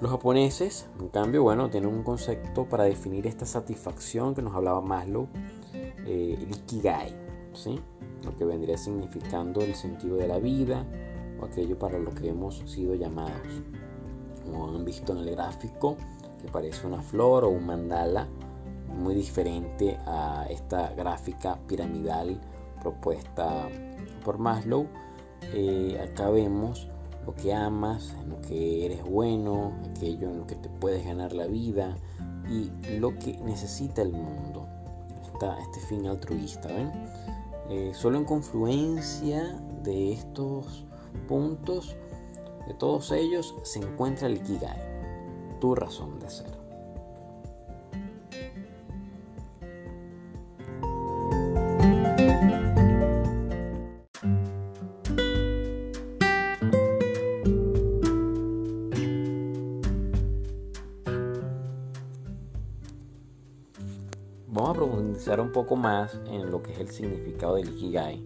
Los 0.00 0.10
japoneses, 0.10 0.86
en 1.00 1.08
cambio, 1.08 1.42
bueno, 1.42 1.70
tienen 1.70 1.90
un 1.90 2.04
concepto 2.04 2.68
para 2.68 2.84
definir 2.84 3.26
esta 3.26 3.46
satisfacción 3.46 4.34
que 4.34 4.42
nos 4.42 4.54
hablaba 4.54 4.80
Maslow, 4.80 5.28
eh, 6.06 6.38
el 6.40 6.50
ikigai, 6.50 7.14
¿sí? 7.52 7.80
lo 8.24 8.36
que 8.36 8.44
vendría 8.44 8.78
significando 8.78 9.60
el 9.60 9.74
sentido 9.74 10.16
de 10.16 10.28
la 10.28 10.38
vida 10.38 10.86
o 11.40 11.44
aquello 11.44 11.78
para 11.78 11.98
lo 11.98 12.12
que 12.14 12.28
hemos 12.28 12.58
sido 12.66 12.94
llamados. 12.94 13.62
Como 14.44 14.68
han 14.68 14.84
visto 14.84 15.12
en 15.12 15.18
el 15.18 15.30
gráfico, 15.32 15.96
que 16.40 16.48
parece 16.48 16.86
una 16.86 17.02
flor 17.02 17.44
o 17.44 17.48
un 17.48 17.66
mandala, 17.66 18.28
muy 18.98 19.14
diferente 19.14 19.98
a 20.06 20.46
esta 20.50 20.90
gráfica 20.90 21.58
piramidal 21.66 22.40
propuesta 22.80 23.68
por 24.24 24.38
Maslow. 24.38 24.86
Eh, 25.54 25.98
acá 26.02 26.28
vemos 26.30 26.88
lo 27.26 27.34
que 27.34 27.52
amas, 27.52 28.14
en 28.22 28.30
lo 28.30 28.40
que 28.40 28.86
eres 28.86 29.04
bueno, 29.04 29.72
aquello 29.90 30.30
en 30.30 30.38
lo 30.38 30.46
que 30.46 30.56
te 30.56 30.68
puedes 30.68 31.04
ganar 31.04 31.32
la 31.32 31.46
vida 31.46 31.96
y 32.48 32.70
lo 32.98 33.18
que 33.18 33.38
necesita 33.44 34.02
el 34.02 34.12
mundo. 34.12 34.66
este 35.60 35.80
fin 35.80 36.06
altruista, 36.06 36.68
¿ven? 36.68 36.90
Eh, 37.70 37.92
solo 37.94 38.18
en 38.18 38.24
confluencia 38.24 39.60
de 39.82 40.12
estos 40.12 40.86
puntos, 41.28 41.96
de 42.66 42.74
todos 42.74 43.12
ellos, 43.12 43.54
se 43.62 43.78
encuentra 43.78 44.26
el 44.26 44.38
Ikigai, 44.38 44.80
tu 45.60 45.74
razón 45.74 46.18
de 46.18 46.30
ser. 46.30 46.57
Un 65.48 65.52
poco 65.52 65.76
más 65.76 66.20
en 66.26 66.50
lo 66.50 66.62
que 66.62 66.72
es 66.72 66.78
el 66.78 66.90
significado 66.90 67.54
del 67.54 67.70
Ikigai. 67.70 68.22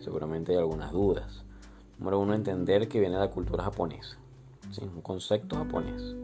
Seguramente 0.00 0.52
hay 0.52 0.58
algunas 0.58 0.92
dudas. 0.92 1.42
Número 1.98 2.20
uno, 2.20 2.34
entender 2.34 2.86
que 2.86 3.00
viene 3.00 3.14
de 3.14 3.22
la 3.22 3.30
cultura 3.30 3.64
japonesa. 3.64 4.18
¿sí? 4.70 4.82
Un 4.82 5.00
concepto 5.00 5.56
japonés. 5.56 6.14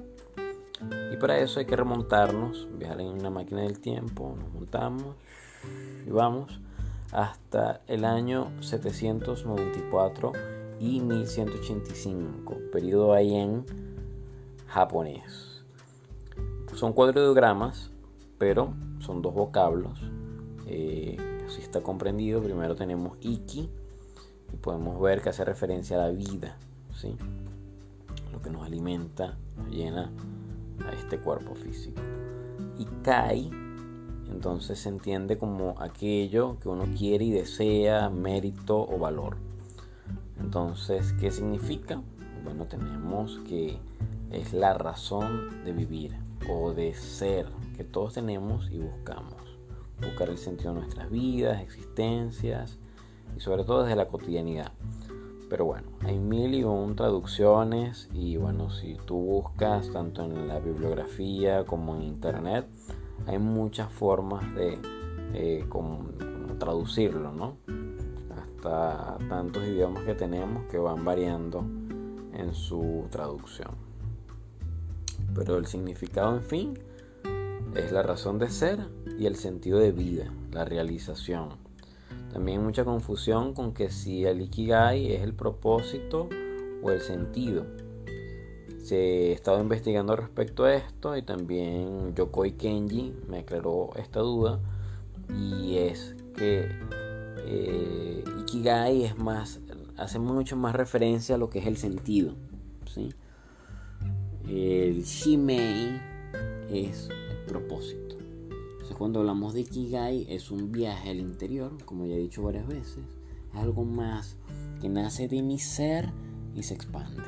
Y 1.11 1.17
para 1.17 1.39
eso 1.39 1.59
hay 1.59 1.65
que 1.65 1.75
remontarnos, 1.75 2.69
viajar 2.79 3.01
en 3.01 3.09
una 3.09 3.31
máquina 3.31 3.63
del 3.63 3.81
tiempo, 3.81 4.37
nos 4.39 4.53
montamos 4.53 5.15
y 6.07 6.11
vamos 6.11 6.61
hasta 7.13 7.81
el 7.87 8.05
año 8.05 8.51
794 8.61 10.33
y 10.81 11.01
1185, 11.01 12.59
periodo 12.71 13.17
en 13.17 13.65
japonés. 14.67 15.65
Son 16.75 16.93
cuatro 16.93 17.23
ideogramas, 17.23 17.91
pero 18.37 18.75
son 18.99 19.23
dos 19.23 19.33
vocablos. 19.33 19.99
Eh, 20.75 21.19
así 21.47 21.61
está 21.61 21.83
comprendido. 21.83 22.43
Primero 22.43 22.75
tenemos 22.75 23.19
Iki 23.21 23.69
y 24.53 24.57
podemos 24.57 24.99
ver 25.01 25.21
que 25.21 25.29
hace 25.29 25.45
referencia 25.45 25.97
a 25.97 26.07
la 26.07 26.13
vida, 26.13 26.57
¿sí? 26.95 27.15
lo 28.33 28.41
que 28.41 28.49
nos 28.49 28.65
alimenta, 28.65 29.37
nos 29.59 29.69
llena 29.69 30.11
a 30.87 30.93
este 30.93 31.19
cuerpo 31.19 31.55
físico. 31.55 32.01
Y 32.79 32.87
Kai, 33.03 33.51
entonces 34.31 34.79
se 34.79 34.89
entiende 34.89 35.37
como 35.37 35.75
aquello 35.79 36.59
que 36.59 36.71
uno 36.71 36.85
quiere 36.97 37.27
y 37.27 37.31
desea, 37.33 38.09
mérito 38.09 38.81
o 38.81 38.99
valor. 38.99 39.37
Entonces, 40.41 41.13
¿qué 41.21 41.31
significa? 41.31 42.01
Bueno, 42.45 42.65
tenemos 42.65 43.41
que 43.47 43.77
es 44.31 44.55
la 44.55 44.73
razón 44.73 45.65
de 45.65 45.73
vivir 45.73 46.17
o 46.49 46.73
de 46.73 46.95
ser 46.95 47.47
que 47.77 47.85
todos 47.85 48.15
tenemos 48.15 48.71
y 48.71 48.79
buscamos. 48.79 49.42
Buscar 50.03 50.29
el 50.29 50.39
sentido 50.39 50.75
de 50.75 50.81
nuestras 50.81 51.11
vidas, 51.11 51.61
existencias 51.63 52.79
y 53.37 53.41
sobre 53.41 53.65
todo 53.65 53.85
desde 53.85 53.97
la 53.97 54.09
cotidianidad. 54.09 54.73
Pero 55.49 55.67
bueno, 55.67 55.89
hay 56.01 56.19
mil 56.19 56.55
y 56.55 56.65
un 56.65 56.97
traducciones 56.97 58.09
y 58.15 58.37
bueno, 58.37 58.71
si 58.71 58.97
tú 59.05 59.17
buscas 59.17 59.91
tanto 59.93 60.25
en 60.25 60.49
la 60.49 60.59
bibliografía 60.61 61.65
como 61.65 61.95
en 61.95 62.03
internet, 62.03 62.67
hay 63.27 63.39
muchas 63.39 63.93
formas 63.93 64.43
de 64.55 64.79
eh, 65.35 65.67
traducirlo, 66.59 67.33
¿no? 67.33 67.57
Hasta 68.35 69.19
tantos 69.29 69.65
idiomas 69.65 70.05
que 70.05 70.15
tenemos 70.15 70.65
que 70.71 70.79
van 70.79 71.05
variando 71.05 71.65
en 72.33 72.55
su 72.55 73.07
traducción. 73.11 73.71
Pero 75.35 75.57
el 75.57 75.67
significado, 75.67 76.37
en 76.37 76.43
fin, 76.43 76.79
es 77.75 77.93
la 77.93 78.03
razón 78.03 78.39
de 78.39 78.49
ser 78.49 78.81
y 79.23 79.27
el 79.27 79.37
sentido 79.37 79.79
de 79.79 79.93
vida, 79.93 80.33
la 80.53 80.65
realización 80.65 81.51
también 82.33 82.61
hay 82.61 82.65
mucha 82.65 82.85
confusión 82.85 83.53
con 83.53 83.75
que 83.75 83.91
si 83.91 84.25
el 84.25 84.41
Ikigai 84.41 85.13
es 85.13 85.23
el 85.23 85.35
propósito 85.35 86.31
o 86.83 86.91
el 86.91 87.01
sentido. 87.03 87.67
Se 88.83 88.97
he 88.97 89.33
estado 89.33 89.61
investigando 89.61 90.17
respecto 90.17 90.65
a 90.65 90.75
esto 90.75 91.17
y 91.17 91.23
también 91.23 92.15
Yokoi 92.15 92.53
Kenji 92.53 93.15
me 93.29 93.41
aclaró 93.41 93.91
esta 93.97 94.21
duda 94.21 94.61
y 95.29 95.77
es 95.77 96.17
que 96.35 96.71
eh, 97.45 98.25
Ikigai 98.41 99.05
es 99.05 99.19
más, 99.19 99.61
hace 99.99 100.19
mucho 100.19 100.57
más 100.57 100.75
referencia 100.75 101.35
a 101.35 101.39
lo 101.39 101.51
que 101.51 101.59
es 101.59 101.67
el 101.67 101.77
sentido. 101.77 102.33
¿sí? 102.93 103.11
El 104.49 105.05
Shimei 105.05 106.01
es 106.71 107.09
el 107.11 107.45
propósito. 107.47 108.02
Entonces, 108.83 108.99
cuando 108.99 109.21
hablamos 109.21 109.55
de 109.55 109.61
Ikigai, 109.61 110.27
es 110.29 110.51
un 110.51 110.73
viaje 110.73 111.11
al 111.11 111.21
interior, 111.21 111.71
como 111.85 112.05
ya 112.05 112.17
he 112.17 112.19
dicho 112.19 112.43
varias 112.43 112.67
veces. 112.67 113.05
Es 113.55 113.61
algo 113.61 113.85
más 113.85 114.37
que 114.81 114.89
nace 114.89 115.29
de 115.29 115.41
mi 115.41 115.61
ser 115.61 116.11
y 116.57 116.65
se 116.65 116.75
expande. 116.75 117.23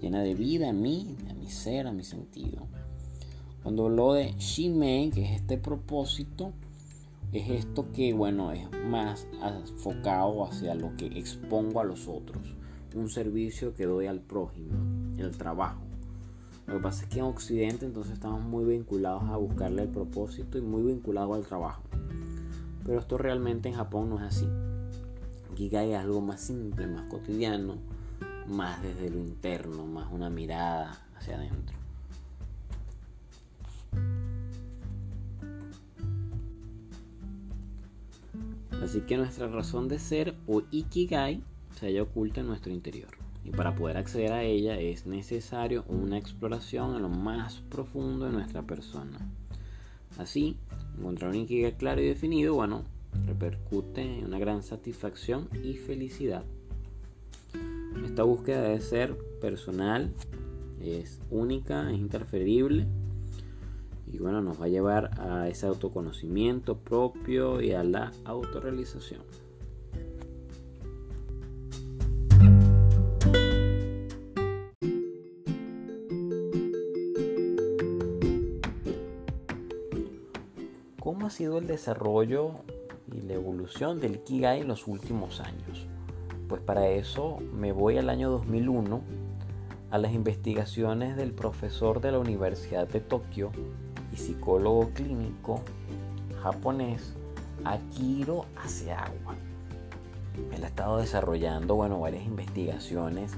Llena 0.00 0.20
de 0.22 0.34
vida 0.34 0.70
a 0.70 0.72
mí, 0.72 1.16
a 1.30 1.34
mi 1.34 1.46
ser, 1.46 1.86
a 1.86 1.92
mi 1.92 2.02
sentido. 2.02 2.66
Cuando 3.62 3.86
hablo 3.86 4.14
de 4.14 4.32
Shimei, 4.32 5.10
que 5.12 5.24
es 5.24 5.40
este 5.42 5.58
propósito, 5.58 6.52
es 7.30 7.50
esto 7.50 7.92
que, 7.92 8.12
bueno, 8.12 8.50
es 8.50 8.68
más 8.84 9.28
enfocado 9.40 10.44
hacia 10.44 10.74
lo 10.74 10.96
que 10.96 11.06
expongo 11.06 11.78
a 11.78 11.84
los 11.84 12.08
otros. 12.08 12.56
Un 12.96 13.08
servicio 13.10 13.76
que 13.76 13.86
doy 13.86 14.08
al 14.08 14.18
prójimo, 14.18 14.74
el 15.18 15.38
trabajo. 15.38 15.93
Lo 16.66 16.74
que 16.74 16.80
pasa 16.80 17.04
es 17.04 17.10
que 17.10 17.18
en 17.18 17.26
Occidente 17.26 17.84
entonces 17.84 18.14
estamos 18.14 18.42
muy 18.42 18.64
vinculados 18.64 19.24
a 19.24 19.36
buscarle 19.36 19.82
el 19.82 19.88
propósito 19.88 20.58
y 20.58 20.62
muy 20.62 20.82
vinculados 20.82 21.36
al 21.36 21.44
trabajo. 21.44 21.82
Pero 22.84 22.98
esto 22.98 23.18
realmente 23.18 23.68
en 23.68 23.74
Japón 23.74 24.10
no 24.10 24.16
es 24.16 24.22
así. 24.22 24.48
Gigai 25.54 25.92
es 25.92 25.98
algo 25.98 26.20
más 26.20 26.40
simple, 26.40 26.86
más 26.86 27.02
cotidiano, 27.02 27.76
más 28.48 28.82
desde 28.82 29.10
lo 29.10 29.18
interno, 29.18 29.86
más 29.86 30.10
una 30.10 30.30
mirada 30.30 31.06
hacia 31.16 31.36
adentro. 31.36 31.76
Así 38.82 39.00
que 39.02 39.16
nuestra 39.16 39.48
razón 39.48 39.88
de 39.88 39.98
ser 39.98 40.36
o 40.46 40.62
Ikigai 40.70 41.42
se 41.78 41.86
halla 41.86 42.02
oculta 42.02 42.40
en 42.40 42.48
nuestro 42.48 42.72
interior. 42.72 43.23
Y 43.44 43.50
para 43.50 43.74
poder 43.74 43.98
acceder 43.98 44.32
a 44.32 44.42
ella 44.42 44.78
es 44.80 45.06
necesario 45.06 45.84
una 45.88 46.16
exploración 46.16 46.96
en 46.96 47.02
lo 47.02 47.08
más 47.10 47.60
profundo 47.68 48.24
de 48.24 48.32
nuestra 48.32 48.62
persona. 48.62 49.18
Así, 50.18 50.56
encontrar 50.98 51.30
un 51.30 51.36
Ikigai 51.36 51.76
claro 51.76 52.00
y 52.00 52.06
definido, 52.06 52.54
bueno, 52.54 52.84
repercute 53.26 54.02
en 54.02 54.26
una 54.26 54.38
gran 54.38 54.62
satisfacción 54.62 55.48
y 55.62 55.74
felicidad. 55.74 56.44
Esta 58.04 58.22
búsqueda 58.22 58.62
debe 58.62 58.80
ser 58.80 59.16
personal, 59.40 60.12
es 60.80 61.20
única, 61.30 61.90
es 61.90 61.98
interferible 61.98 62.86
y 64.06 64.18
bueno, 64.18 64.42
nos 64.42 64.60
va 64.60 64.66
a 64.66 64.68
llevar 64.68 65.20
a 65.20 65.48
ese 65.48 65.66
autoconocimiento 65.66 66.76
propio 66.76 67.60
y 67.60 67.72
a 67.72 67.82
la 67.82 68.12
autorrealización. 68.24 69.22
¿Cómo 81.24 81.32
ha 81.32 81.38
sido 81.38 81.56
el 81.56 81.66
desarrollo 81.66 82.50
y 83.10 83.22
la 83.22 83.32
evolución 83.32 83.98
del 83.98 84.20
Kigai 84.20 84.60
en 84.60 84.68
los 84.68 84.86
últimos 84.86 85.40
años? 85.40 85.86
Pues 86.50 86.60
para 86.60 86.88
eso 86.88 87.38
me 87.54 87.72
voy 87.72 87.96
al 87.96 88.10
año 88.10 88.28
2001 88.28 89.00
a 89.90 89.96
las 89.96 90.12
investigaciones 90.12 91.16
del 91.16 91.32
profesor 91.32 92.02
de 92.02 92.12
la 92.12 92.18
Universidad 92.18 92.86
de 92.86 93.00
Tokio 93.00 93.52
y 94.12 94.16
psicólogo 94.16 94.90
clínico 94.90 95.62
japonés 96.42 97.14
Akiro 97.64 98.44
Aseagua. 98.62 99.34
Él 100.54 100.62
ha 100.62 100.66
estado 100.66 100.98
desarrollando 100.98 101.74
bueno, 101.74 102.00
varias 102.00 102.26
investigaciones 102.26 103.32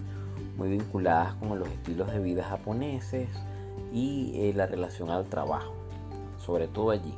muy 0.56 0.70
vinculadas 0.70 1.34
con 1.34 1.56
los 1.56 1.68
estilos 1.68 2.10
de 2.10 2.18
vida 2.18 2.42
japoneses 2.42 3.28
y 3.92 4.32
eh, 4.34 4.52
la 4.56 4.66
relación 4.66 5.08
al 5.10 5.26
trabajo, 5.26 5.72
sobre 6.40 6.66
todo 6.66 6.90
allí. 6.90 7.14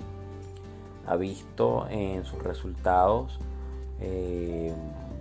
Ha 1.09 1.17
visto 1.17 1.87
en 1.89 2.25
sus 2.25 2.43
resultados 2.43 3.39
eh, 4.01 4.75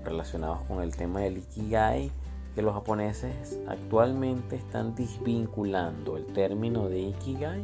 relacionados 0.04 0.60
con 0.68 0.82
el 0.82 0.96
tema 0.96 1.22
del 1.22 1.38
Ikigai 1.38 2.12
que 2.56 2.62
los 2.62 2.74
japoneses 2.74 3.60
actualmente 3.68 4.56
están 4.56 4.96
desvinculando 4.96 6.18
el 6.18 6.26
término 6.26 6.90
de 6.90 7.00
Ikigai 7.02 7.62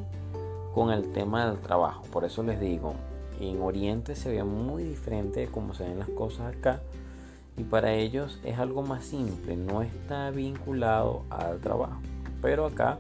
con 0.74 0.92
el 0.92 1.12
tema 1.12 1.48
del 1.48 1.60
trabajo. 1.60 2.04
Por 2.12 2.26
eso 2.26 2.44
les 2.44 2.60
digo, 2.60 2.94
en 3.40 3.62
Oriente 3.62 4.16
se 4.16 4.32
ve 4.32 4.44
muy 4.44 4.84
diferente 4.84 5.42
de 5.42 5.48
cómo 5.48 5.74
se 5.74 5.84
ven 5.84 6.00
las 6.00 6.10
cosas 6.10 6.56
acá. 6.56 6.82
Y 7.58 7.64
para 7.64 7.94
ellos 7.94 8.40
es 8.44 8.58
algo 8.58 8.82
más 8.84 9.04
simple, 9.04 9.56
no 9.56 9.82
está 9.82 10.32
vinculado 10.32 11.24
al 11.30 11.60
trabajo. 11.60 12.00
Pero 12.42 12.66
acá 12.66 13.00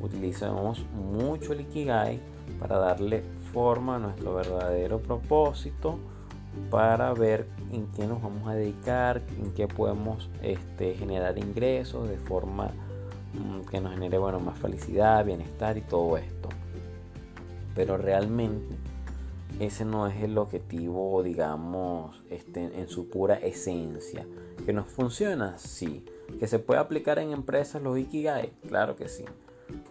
utilizamos 0.00 0.84
mucho 0.94 1.52
el 1.52 1.62
Ikigai 1.62 2.20
para 2.60 2.78
darle 2.78 3.22
forma 3.52 3.98
nuestro 3.98 4.34
verdadero 4.34 5.00
propósito, 5.00 5.98
para 6.70 7.12
ver 7.14 7.46
en 7.70 7.86
qué 7.92 8.06
nos 8.06 8.22
vamos 8.22 8.46
a 8.48 8.54
dedicar, 8.54 9.22
en 9.38 9.52
qué 9.54 9.66
podemos 9.66 10.28
este, 10.42 10.94
generar 10.94 11.38
ingresos 11.38 12.08
de 12.08 12.18
forma 12.18 12.70
mm, 13.34 13.66
que 13.70 13.80
nos 13.80 13.94
genere 13.94 14.18
bueno, 14.18 14.38
más 14.38 14.58
felicidad, 14.58 15.24
bienestar 15.24 15.78
y 15.78 15.80
todo 15.80 16.18
esto 16.18 16.42
pero 17.74 17.96
realmente 17.96 18.76
ese 19.60 19.84
no 19.84 20.06
es 20.06 20.22
el 20.22 20.38
objetivo, 20.38 21.22
digamos, 21.22 22.22
este, 22.30 22.64
en 22.64 22.88
su 22.88 23.08
pura 23.08 23.34
esencia. 23.34 24.26
¿Que 24.64 24.72
nos 24.72 24.86
funciona? 24.86 25.58
Sí. 25.58 26.04
¿Que 26.38 26.46
se 26.46 26.58
puede 26.58 26.80
aplicar 26.80 27.18
en 27.18 27.32
empresas 27.32 27.82
los 27.82 27.98
Ikigai? 27.98 28.52
Claro 28.66 28.96
que 28.96 29.08
sí. 29.08 29.24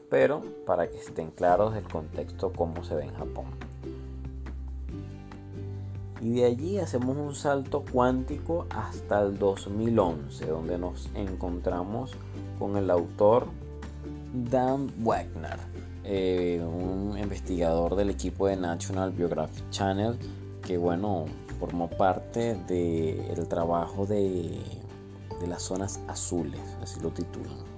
Pero 0.10 0.41
para 0.65 0.89
que 0.89 0.98
estén 0.98 1.32
claros 1.32 1.74
del 1.74 1.84
contexto 1.84 2.52
cómo 2.52 2.84
se 2.84 2.96
ve 2.96 3.04
en 3.04 3.13
Japón. 3.13 3.46
Y 6.22 6.34
de 6.34 6.46
allí 6.46 6.78
hacemos 6.78 7.17
un 7.17 7.34
salto 7.34 7.84
cuántico 7.91 8.67
hasta 8.70 9.22
el 9.22 9.39
2011, 9.39 10.46
donde 10.46 10.78
nos 10.78 11.10
encontramos 11.15 12.12
con 12.60 12.78
el 12.78 12.91
autor 12.91 13.48
Dan 14.34 14.91
Wagner 15.00 15.58
eh, 16.04 16.60
un 16.63 17.17
investigador 17.17 17.96
del 17.96 18.10
equipo 18.10 18.48
de 18.48 18.56
National 18.56 19.13
Geographic 19.15 19.70
Channel 19.70 20.17
que 20.65 20.78
bueno 20.78 21.26
formó 21.60 21.89
parte 21.89 22.56
del 22.56 23.48
trabajo 23.48 24.08
de, 24.08 24.60
de 25.39 25.48
las 25.48 25.62
zonas 25.62 26.00
azules, 26.08 26.60
así 26.82 27.00
lo 27.02 27.10
titulan. 27.10 27.71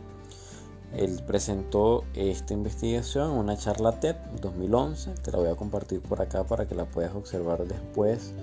Él 0.96 1.20
presentó 1.26 2.04
esta 2.14 2.54
investigación 2.54 3.32
en 3.32 3.38
una 3.38 3.58
charla 3.58 4.00
TED 4.00 4.16
2011, 4.42 5.16
te 5.24 5.32
la 5.32 5.40
voy 5.40 5.50
a 5.50 5.56
compartir 5.56 6.02
por 6.02 6.22
acá 6.22 6.44
para 6.44 6.68
que 6.68 6.76
la 6.76 6.86
puedas 6.86 7.16
observar 7.16 7.66
después 7.66 8.34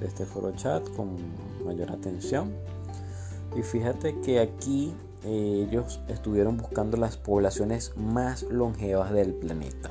de 0.00 0.06
este 0.06 0.26
foro 0.26 0.50
chat 0.56 0.82
con 0.96 1.16
mayor 1.64 1.92
atención. 1.92 2.52
Y 3.56 3.62
fíjate 3.62 4.18
que 4.20 4.40
aquí 4.40 4.92
ellos 5.24 6.00
estuvieron 6.08 6.56
buscando 6.56 6.96
las 6.96 7.16
poblaciones 7.16 7.96
más 7.96 8.42
longevas 8.44 9.12
del 9.12 9.34
planeta. 9.34 9.90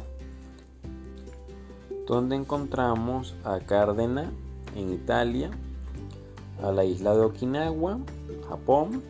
Donde 2.08 2.36
encontramos 2.36 3.36
a 3.45 3.60
Cárdena 3.60 4.34
en 4.76 4.91
Italia, 4.91 5.50
a 6.62 6.74
la 6.74 6.84
isla 6.84 7.15
de 7.15 7.21
Okinawa, 7.21 8.00
Japón, 8.50 9.02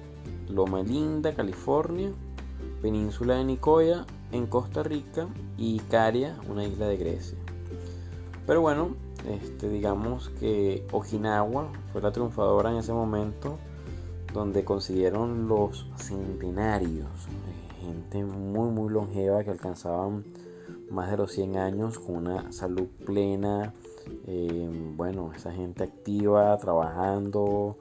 Loma 0.50 0.84
Linda, 0.84 1.34
California, 1.34 2.12
península 2.82 3.36
de 3.36 3.46
Nicoya 3.46 4.06
en 4.32 4.48
Costa 4.48 4.84
Rica 4.84 5.28
y 5.58 5.80
Caria, 5.80 6.38
una 6.50 6.64
isla 6.64 6.88
de 6.88 6.98
Grecia. 6.98 7.38
Pero 8.48 8.62
bueno, 8.62 8.96
este, 9.30 9.70
digamos 9.70 10.30
que 10.40 10.86
Okinawa 10.92 11.72
fue 11.92 12.02
la 12.02 12.12
triunfadora 12.12 12.72
en 12.72 12.78
ese 12.78 12.94
momento 12.94 13.58
donde 14.34 14.64
consiguieron 14.64 15.48
los 15.48 15.88
centenarios, 15.98 17.10
gente 17.82 18.24
muy 18.24 18.70
muy 18.70 18.92
longeva 18.92 19.44
que 19.44 19.52
alcanzaban 19.52 20.24
más 20.90 21.10
de 21.10 21.18
los 21.18 21.32
100 21.32 21.58
años 21.58 22.00
con 22.00 22.16
una 22.16 22.52
salud 22.52 22.88
plena, 23.06 23.74
eh, 24.28 24.70
bueno, 24.96 25.32
esa 25.36 25.52
gente 25.52 25.84
activa, 25.84 26.58
trabajando, 26.58 27.78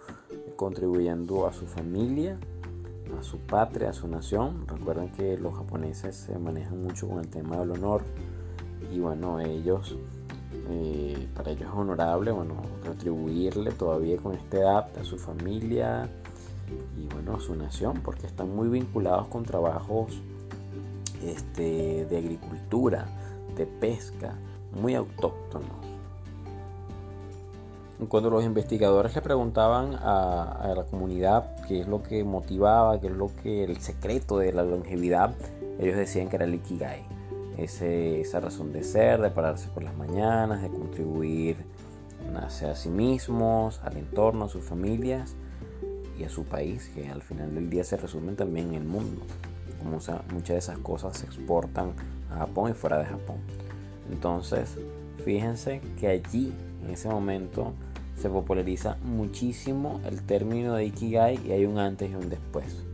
contribuyendo 0.57 1.47
a 1.47 1.53
su 1.53 1.67
familia, 1.67 2.39
a 3.19 3.23
su 3.23 3.39
patria, 3.39 3.91
a 3.91 3.93
su 3.93 4.09
nación. 4.09 4.67
Recuerden 4.67 5.11
que 5.11 5.37
los 5.37 5.55
japoneses 5.55 6.17
se 6.17 6.39
manejan 6.39 6.83
mucho 6.83 7.09
con 7.09 7.21
el 7.21 7.29
tema 7.29 7.57
del 7.57 7.73
honor 7.73 8.03
y 8.93 8.99
bueno, 8.99 9.41
ellos, 9.41 9.97
eh, 10.69 11.29
para 11.35 11.51
ellos 11.51 11.69
es 11.69 11.75
honorable, 11.75 12.33
bueno, 12.33 12.55
retribuirle 12.85 13.71
todavía 13.73 14.17
con 14.17 14.35
esta 14.35 14.59
edad 14.59 14.99
a 14.99 15.05
su 15.05 15.17
familia, 15.17 16.09
y 16.97 17.07
bueno, 17.13 17.41
su 17.41 17.55
nación, 17.55 18.01
porque 18.05 18.27
están 18.27 18.55
muy 18.55 18.69
vinculados 18.69 19.27
con 19.29 19.45
trabajos 19.45 20.21
este, 21.23 22.07
de 22.07 22.19
agricultura, 22.19 23.07
de 23.57 23.67
pesca, 23.67 24.37
muy 24.81 24.95
autóctonos. 24.95 25.80
Cuando 28.09 28.31
los 28.31 28.45
investigadores 28.45 29.15
le 29.15 29.21
preguntaban 29.21 29.95
a, 29.95 30.73
la 30.75 30.85
comunidad 30.85 31.55
qué 31.67 31.81
es 31.81 31.89
lo 31.89 32.03
que 32.03 32.25
motivaba, 32.25 32.99
qué 32.99 33.09
es 33.09 33.13
lo 33.13 33.31
que 33.43 33.65
el 33.65 33.79
secreto 33.81 34.39
de 34.39 34.53
la 34.53 34.63
longevidad, 34.63 35.35
ellos 35.79 35.97
decían 35.97 36.29
que 36.29 36.37
era 36.37 36.47
el 36.47 36.55
ikigai. 36.55 37.05
esa 37.59 38.41
razón 38.41 38.73
de 38.73 38.85
ser, 38.85 39.21
de 39.21 39.31
pararse 39.31 39.69
por 39.69 39.83
las 39.83 39.95
mañanas, 39.97 40.63
de 40.63 40.71
contribuir 40.71 41.57
hacia 42.43 42.75
sí 42.75 42.89
mismos, 42.89 43.81
al 43.83 43.97
entorno, 43.99 44.47
a 44.47 44.49
sus 44.49 44.65
familias 44.65 45.35
y 46.19 46.25
a 46.25 46.31
su 46.31 46.45
país, 46.45 46.91
que 46.95 47.09
al 47.09 47.23
final 47.23 47.55
del 47.55 47.69
día 47.69 47.85
se 47.85 47.97
resumen 47.97 48.35
también 48.35 48.69
en 48.69 48.75
el 48.77 48.85
mundo. 48.85 49.23
Como 49.79 49.99
muchas 50.33 50.49
de 50.49 50.59
esas 50.59 50.79
cosas 50.79 51.19
se 51.19 51.27
exportan 51.27 51.93
a 52.31 52.39
Japón 52.39 52.71
y 52.71 52.75
fuera 52.75 52.99
de 52.99 53.05
Japón. 53.05 53.37
Entonces, 54.11 54.77
fíjense 55.25 55.81
que 55.99 56.09
allí, 56.09 56.55
en 56.83 56.91
ese 56.91 57.09
momento, 57.09 57.75
se 58.21 58.29
populariza 58.29 58.99
muchísimo 59.03 59.99
el 60.05 60.21
término 60.27 60.75
de 60.75 60.85
Ikigai 60.85 61.41
y 61.47 61.53
hay 61.53 61.65
un 61.65 61.79
antes 61.79 62.11
y 62.11 62.15
un 62.15 62.29
después. 62.29 62.85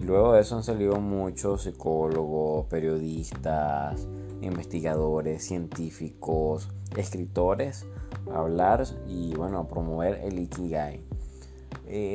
Y 0.00 0.04
luego 0.04 0.32
de 0.32 0.40
eso 0.40 0.56
han 0.56 0.64
salido 0.64 0.96
muchos 0.96 1.62
psicólogos, 1.62 2.66
periodistas, 2.66 4.08
investigadores, 4.40 5.44
científicos, 5.44 6.68
escritores 6.96 7.86
a 8.32 8.40
hablar 8.40 8.84
y 9.06 9.32
bueno, 9.34 9.60
a 9.60 9.68
promover 9.68 10.18
el 10.24 10.40
Ikigai. 10.40 11.11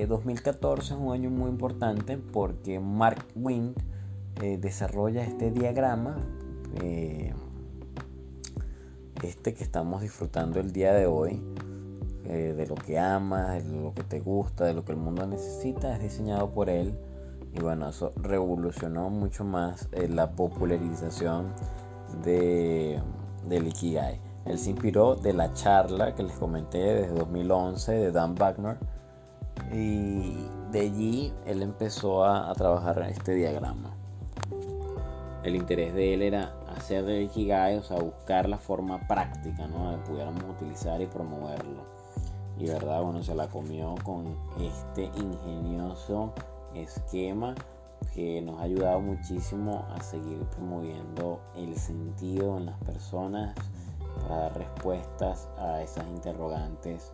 2014 0.08 0.82
eh, 0.82 0.96
es 0.96 1.02
un 1.02 1.14
año 1.14 1.30
muy 1.30 1.50
importante 1.50 2.18
porque 2.18 2.80
Mark 2.80 3.26
Wind 3.36 3.78
eh, 4.42 4.58
desarrolla 4.58 5.24
este 5.24 5.52
diagrama, 5.52 6.18
eh, 6.82 7.34
este 9.22 9.54
que 9.54 9.64
estamos 9.64 10.02
disfrutando 10.02 10.60
el 10.60 10.72
día 10.72 10.94
de 10.94 11.06
hoy, 11.06 11.42
de 12.28 12.68
lo 12.68 12.76
que 12.76 13.00
amas, 13.00 13.66
de 13.66 13.82
lo 13.82 13.94
que 13.94 14.04
te 14.04 14.20
gusta, 14.20 14.66
de 14.66 14.74
lo 14.74 14.84
que 14.84 14.92
el 14.92 14.98
mundo 14.98 15.26
necesita, 15.26 15.96
es 15.96 16.02
diseñado 16.02 16.50
por 16.50 16.70
él. 16.70 16.94
Y 17.54 17.62
bueno, 17.62 17.88
eso 17.88 18.12
revolucionó 18.18 19.10
mucho 19.10 19.46
más 19.46 19.88
la 20.10 20.32
popularización 20.32 21.54
de, 22.26 23.02
del 23.48 23.68
Ikigai. 23.68 24.20
Él 24.46 24.60
se 24.60 24.72
inspiró 24.72 25.16
de 25.16 25.32
la 25.32 25.54
charla 25.54 26.16
que 26.16 26.24
les 26.24 26.34
comenté 26.34 26.80
desde 26.80 27.14
2011 27.14 27.94
de 27.94 28.12
Dan 28.12 28.36
Wagner 28.36 28.78
y 29.72 30.48
de 30.72 30.80
allí 30.80 31.34
él 31.46 31.62
empezó 31.62 32.24
a, 32.24 32.54
trabajar 32.54 33.02
este 33.10 33.34
diagrama. 33.34 33.92
El 35.44 35.56
interés 35.56 35.94
de 35.94 36.14
él 36.14 36.22
era 36.22 36.56
hacer 36.76 37.06
del 37.06 37.24
Ikigai, 37.24 37.78
o 37.78 37.84
sea, 37.84 37.98
buscar 37.98 38.50
la 38.50 38.58
forma 38.58 39.08
práctica, 39.08 39.68
¿no? 39.68 39.92
Que 39.92 40.10
pudiéramos 40.10 40.44
utilizar 40.44 41.02
y 41.02 41.06
promoverlo. 41.06 41.84
Y 42.58 42.66
verdad, 42.68 43.02
bueno, 43.02 43.24
se 43.24 43.36
la 43.36 43.48
comió 43.48 43.96
con 44.04 44.36
este 44.60 45.06
ingenioso 45.16 46.34
esquema 46.74 47.56
que 48.14 48.42
nos 48.42 48.60
ha 48.60 48.64
ayudado 48.64 49.00
muchísimo 49.00 49.86
a 49.96 50.02
seguir 50.02 50.40
promoviendo 50.56 51.40
el 51.56 51.76
sentido 51.78 52.58
en 52.58 52.66
las 52.66 52.78
personas 52.80 53.56
para 54.22 54.42
dar 54.42 54.58
respuestas 54.58 55.48
a 55.58 55.82
esas 55.82 56.06
interrogantes 56.08 57.12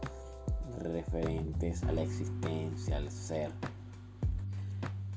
referentes 0.79 1.83
a 1.83 1.91
la 1.91 2.03
existencia, 2.03 2.97
al 2.97 3.09
ser. 3.09 3.51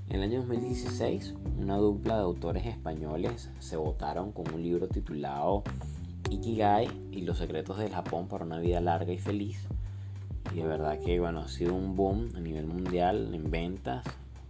En 0.08 0.16
el 0.16 0.22
año 0.22 0.38
2016, 0.40 1.34
una 1.58 1.76
dupla 1.76 2.16
de 2.16 2.22
autores 2.22 2.64
españoles 2.66 3.50
se 3.58 3.76
votaron 3.76 4.30
con 4.30 4.52
un 4.54 4.62
libro 4.62 4.86
titulado 4.86 5.64
Ikigai 6.30 6.88
y 7.10 7.22
los 7.22 7.38
secretos 7.38 7.78
del 7.78 7.90
Japón 7.90 8.28
para 8.28 8.44
una 8.44 8.58
vida 8.58 8.80
larga 8.80 9.12
y 9.12 9.18
feliz. 9.18 9.66
Y 10.52 10.58
de 10.58 10.64
verdad 10.66 11.00
que 11.00 11.18
bueno, 11.18 11.40
ha 11.40 11.48
sido 11.48 11.74
un 11.74 11.96
boom 11.96 12.30
a 12.36 12.40
nivel 12.40 12.66
mundial 12.66 13.34
en 13.34 13.50
ventas, 13.50 14.04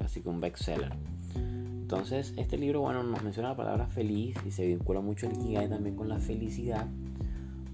así 0.05 0.21
que 0.21 0.29
un 0.29 0.41
bestseller. 0.41 0.93
Entonces, 1.35 2.35
este 2.37 2.59
libro 2.59 2.81
bueno, 2.81 3.03
nos 3.03 3.23
menciona 3.23 3.51
la 3.51 3.57
palabra 3.57 3.87
feliz 3.87 4.37
y 4.45 4.51
se 4.51 4.67
vincula 4.67 5.01
mucho 5.01 5.27
el 5.27 5.33
Ikigai 5.35 5.69
también 5.69 5.97
con 5.97 6.09
la 6.09 6.19
felicidad, 6.19 6.87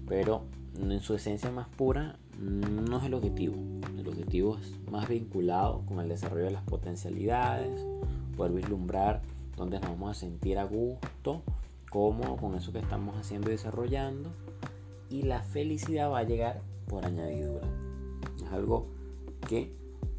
pero 0.07 0.45
en 0.79 1.01
su 1.01 1.15
esencia 1.15 1.51
más 1.51 1.67
pura 1.67 2.17
no 2.39 2.97
es 2.97 3.03
el 3.03 3.13
objetivo. 3.13 3.55
El 3.97 4.07
objetivo 4.07 4.57
es 4.57 4.79
más 4.91 5.07
vinculado 5.07 5.83
con 5.85 5.99
el 5.99 6.09
desarrollo 6.09 6.45
de 6.45 6.51
las 6.51 6.63
potencialidades, 6.63 7.85
poder 8.35 8.51
vislumbrar 8.53 9.21
dónde 9.55 9.79
nos 9.79 9.89
vamos 9.89 10.11
a 10.11 10.19
sentir 10.19 10.57
a 10.57 10.63
gusto, 10.63 11.41
cómodo 11.89 12.37
con 12.37 12.55
eso 12.55 12.71
que 12.71 12.79
estamos 12.79 13.15
haciendo 13.17 13.49
y 13.49 13.53
desarrollando. 13.53 14.31
Y 15.09 15.23
la 15.23 15.41
felicidad 15.43 16.11
va 16.11 16.19
a 16.19 16.23
llegar 16.23 16.61
por 16.87 17.05
añadidura. 17.05 17.67
Es 18.43 18.51
algo 18.51 18.87
que 19.47 19.71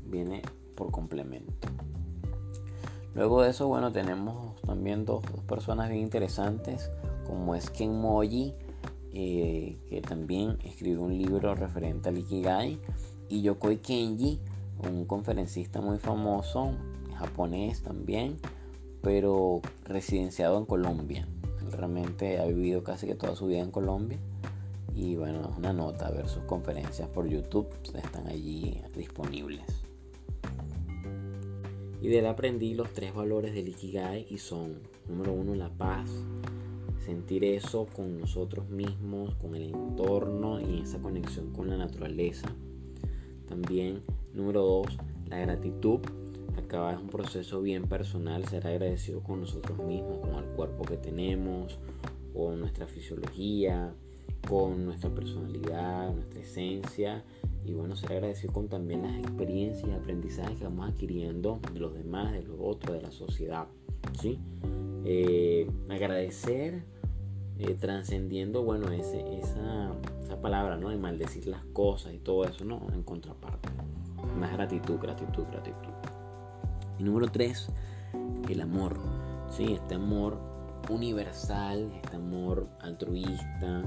viene 0.06 0.42
por 0.76 0.90
complemento. 0.90 1.68
Luego 3.14 3.42
de 3.42 3.50
eso, 3.50 3.68
bueno, 3.68 3.92
tenemos 3.92 4.60
también 4.62 5.04
dos, 5.04 5.24
personas 5.46 5.88
bien 5.88 6.02
interesantes, 6.02 6.90
como 7.26 7.54
es 7.54 7.70
Ken 7.70 8.00
Moji 8.00 8.54
eh, 9.14 9.78
que 9.88 10.00
también 10.00 10.58
escribió 10.64 11.02
un 11.02 11.16
libro 11.16 11.54
referente 11.54 12.08
al 12.08 12.18
Ikigai, 12.18 12.78
y 13.28 13.42
Yokoi 13.42 13.78
Kenji, 13.78 14.40
un 14.88 15.06
conferencista 15.06 15.80
muy 15.80 15.98
famoso, 15.98 16.72
japonés 17.16 17.82
también, 17.82 18.36
pero 19.02 19.60
residenciado 19.84 20.58
en 20.58 20.66
Colombia. 20.66 21.28
Él 21.60 21.72
realmente 21.72 22.38
ha 22.38 22.46
vivido 22.46 22.82
casi 22.82 23.06
que 23.06 23.14
toda 23.14 23.36
su 23.36 23.46
vida 23.46 23.60
en 23.60 23.70
Colombia. 23.70 24.18
Y 24.94 25.16
bueno, 25.16 25.48
es 25.50 25.56
una 25.56 25.72
nota, 25.72 26.10
ver 26.10 26.28
sus 26.28 26.44
conferencias 26.44 27.08
por 27.08 27.26
YouTube 27.28 27.68
están 27.94 28.28
allí 28.28 28.80
disponibles. 28.96 29.64
Y 32.00 32.08
de 32.08 32.18
él 32.18 32.26
aprendí 32.26 32.74
los 32.74 32.92
tres 32.92 33.14
valores 33.14 33.54
del 33.54 33.68
Ikigai 33.68 34.26
y 34.28 34.38
son, 34.38 34.80
número 35.08 35.32
uno, 35.32 35.54
la 35.54 35.70
paz, 35.70 36.10
sentir 37.04 37.44
eso 37.44 37.86
con 37.94 38.18
nosotros 38.18 38.68
mismos, 38.70 39.34
con 39.34 39.54
el 39.54 39.74
entorno 39.74 40.60
y 40.60 40.80
esa 40.80 41.00
conexión 41.00 41.52
con 41.52 41.68
la 41.68 41.76
naturaleza. 41.76 42.48
También, 43.48 44.02
número 44.32 44.62
dos, 44.62 44.98
la 45.26 45.38
gratitud. 45.38 46.00
Acá 46.56 46.92
es 46.92 46.98
un 46.98 47.08
proceso 47.08 47.60
bien 47.60 47.84
personal, 47.84 48.46
ser 48.46 48.66
agradecido 48.66 49.22
con 49.22 49.40
nosotros 49.40 49.78
mismos, 49.78 50.20
con 50.20 50.34
el 50.34 50.44
cuerpo 50.56 50.84
que 50.84 50.96
tenemos, 50.96 51.78
con 52.32 52.60
nuestra 52.60 52.86
fisiología, 52.86 53.92
con 54.48 54.84
nuestra 54.86 55.10
personalidad, 55.10 56.12
nuestra 56.14 56.40
esencia 56.40 57.24
y 57.66 57.72
bueno, 57.72 57.96
ser 57.96 58.12
agradecido 58.12 58.52
con 58.52 58.68
también 58.68 59.02
las 59.02 59.18
experiencias 59.18 59.88
y 59.88 59.92
aprendizajes 59.92 60.58
que 60.58 60.64
vamos 60.64 60.88
adquiriendo 60.90 61.60
de 61.72 61.80
los 61.80 61.94
demás, 61.94 62.32
de 62.32 62.42
los 62.42 62.56
otros, 62.60 62.96
de 62.96 63.02
la 63.02 63.10
sociedad. 63.10 63.66
¿sí? 64.20 64.38
Eh, 65.04 65.70
agradecer 65.88 66.93
eh, 67.58 67.74
trascendiendo, 67.74 68.62
bueno, 68.62 68.90
ese, 68.90 69.38
esa, 69.38 69.92
esa, 70.22 70.40
palabra, 70.40 70.76
¿no? 70.76 70.90
De 70.90 70.96
maldecir 70.96 71.46
las 71.46 71.64
cosas 71.66 72.12
y 72.12 72.18
todo 72.18 72.44
eso, 72.44 72.64
¿no? 72.64 72.86
En 72.92 73.02
contraparte. 73.02 73.68
Más 74.38 74.52
gratitud, 74.52 74.98
gratitud, 74.98 75.44
gratitud. 75.50 75.92
Y 76.98 77.04
número 77.04 77.28
tres, 77.28 77.68
el 78.48 78.60
amor. 78.60 78.98
Sí, 79.50 79.74
este 79.74 79.94
amor 79.94 80.38
universal, 80.88 81.92
este 82.02 82.16
amor 82.16 82.68
altruista, 82.80 83.82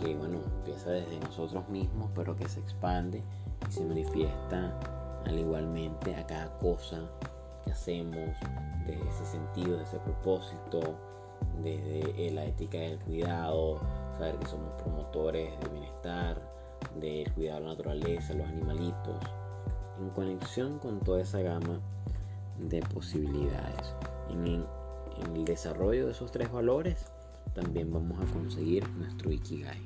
que 0.00 0.14
bueno, 0.14 0.40
empieza 0.58 0.90
desde 0.90 1.20
nosotros 1.20 1.68
mismos, 1.68 2.10
pero 2.14 2.34
que 2.34 2.48
se 2.48 2.60
expande 2.60 3.22
y 3.68 3.72
se 3.72 3.84
manifiesta 3.84 4.78
al 5.26 5.38
igualmente 5.38 6.16
a 6.16 6.26
cada 6.26 6.58
cosa 6.58 7.10
que 7.64 7.72
hacemos, 7.72 8.34
de 8.86 8.98
ese 9.08 9.26
sentido, 9.26 9.76
de 9.76 9.84
ese 9.84 9.98
propósito, 9.98 10.80
desde 11.62 12.30
la 12.32 12.44
ética 12.44 12.78
del 12.78 12.98
cuidado, 13.00 13.80
saber 14.18 14.36
que 14.36 14.46
somos 14.46 14.72
promotores 14.82 15.58
del 15.60 15.70
bienestar, 15.70 16.40
del 17.00 17.32
cuidado 17.32 17.60
de 17.60 17.64
la 17.64 17.72
naturaleza, 17.72 18.34
los 18.34 18.48
animalitos, 18.48 19.16
en 20.00 20.10
conexión 20.10 20.78
con 20.78 21.00
toda 21.00 21.22
esa 21.22 21.40
gama 21.40 21.80
de 22.58 22.80
posibilidades. 22.80 23.94
En 24.30 24.46
el, 24.46 24.66
en 25.24 25.36
el 25.36 25.44
desarrollo 25.44 26.06
de 26.06 26.12
esos 26.12 26.30
tres 26.30 26.50
valores 26.50 27.06
también 27.54 27.92
vamos 27.92 28.18
a 28.20 28.32
conseguir 28.32 28.88
nuestro 28.90 29.30
Ikigai. 29.30 29.82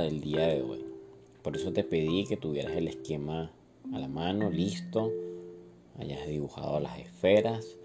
Del 0.00 0.20
día 0.20 0.46
de 0.46 0.62
hoy. 0.62 0.84
Por 1.42 1.56
eso 1.56 1.72
te 1.72 1.84
pedí 1.84 2.24
que 2.24 2.36
tuvieras 2.36 2.76
el 2.76 2.88
esquema 2.88 3.50
a 3.92 3.98
la 3.98 4.08
mano, 4.08 4.50
listo, 4.50 5.12
hayas 5.98 6.26
dibujado 6.26 6.80
las 6.80 6.98
esferas 6.98 7.76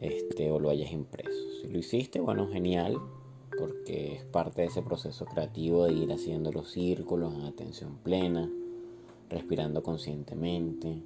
este, 0.00 0.50
o 0.50 0.58
lo 0.58 0.70
hayas 0.70 0.92
impreso. 0.92 1.38
Si 1.60 1.68
lo 1.68 1.78
hiciste, 1.78 2.20
bueno, 2.20 2.48
genial, 2.48 2.98
porque 3.58 4.14
es 4.14 4.24
parte 4.24 4.62
de 4.62 4.68
ese 4.68 4.82
proceso 4.82 5.24
creativo 5.24 5.84
de 5.84 5.94
ir 5.94 6.12
haciendo 6.12 6.52
los 6.52 6.70
círculos 6.70 7.34
en 7.34 7.42
atención 7.42 7.98
plena, 8.02 8.48
respirando 9.28 9.82
conscientemente 9.82 11.02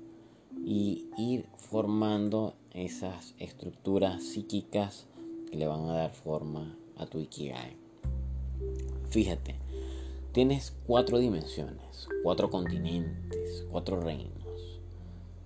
y 0.64 1.06
ir 1.16 1.46
formando 1.56 2.54
esas 2.72 3.34
estructuras 3.38 4.22
psíquicas 4.22 5.06
que 5.50 5.56
le 5.56 5.66
van 5.66 5.88
a 5.88 5.94
dar 5.94 6.12
forma 6.12 6.76
a 6.96 7.06
tu 7.06 7.18
Ikigai. 7.18 7.76
Fíjate, 9.08 9.56
tienes 10.32 10.74
cuatro 10.86 11.18
dimensiones, 11.18 12.08
cuatro 12.22 12.50
continentes, 12.50 13.66
cuatro 13.70 14.00
reinos. 14.00 14.80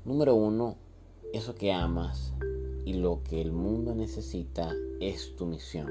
Número 0.05 0.37
uno, 0.37 0.77
eso 1.33 1.57
que 1.57 1.73
amas 1.73 2.33
y 2.85 2.95
lo 2.95 3.23
que 3.25 3.41
el 3.41 3.51
mundo 3.51 3.97
necesita 3.97 4.73
es 5.01 5.35
tu 5.35 5.47
misión. 5.47 5.91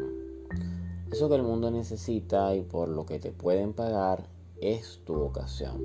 Eso 1.12 1.28
que 1.28 1.36
el 1.36 1.44
mundo 1.44 1.72
necesita 1.72 2.56
y 2.56 2.62
por 2.62 2.88
lo 2.88 3.06
que 3.06 3.20
te 3.20 3.32
pueden 3.32 3.74
pagar 3.74 4.30
es 4.62 5.02
tu 5.06 5.14
vocación. 5.14 5.82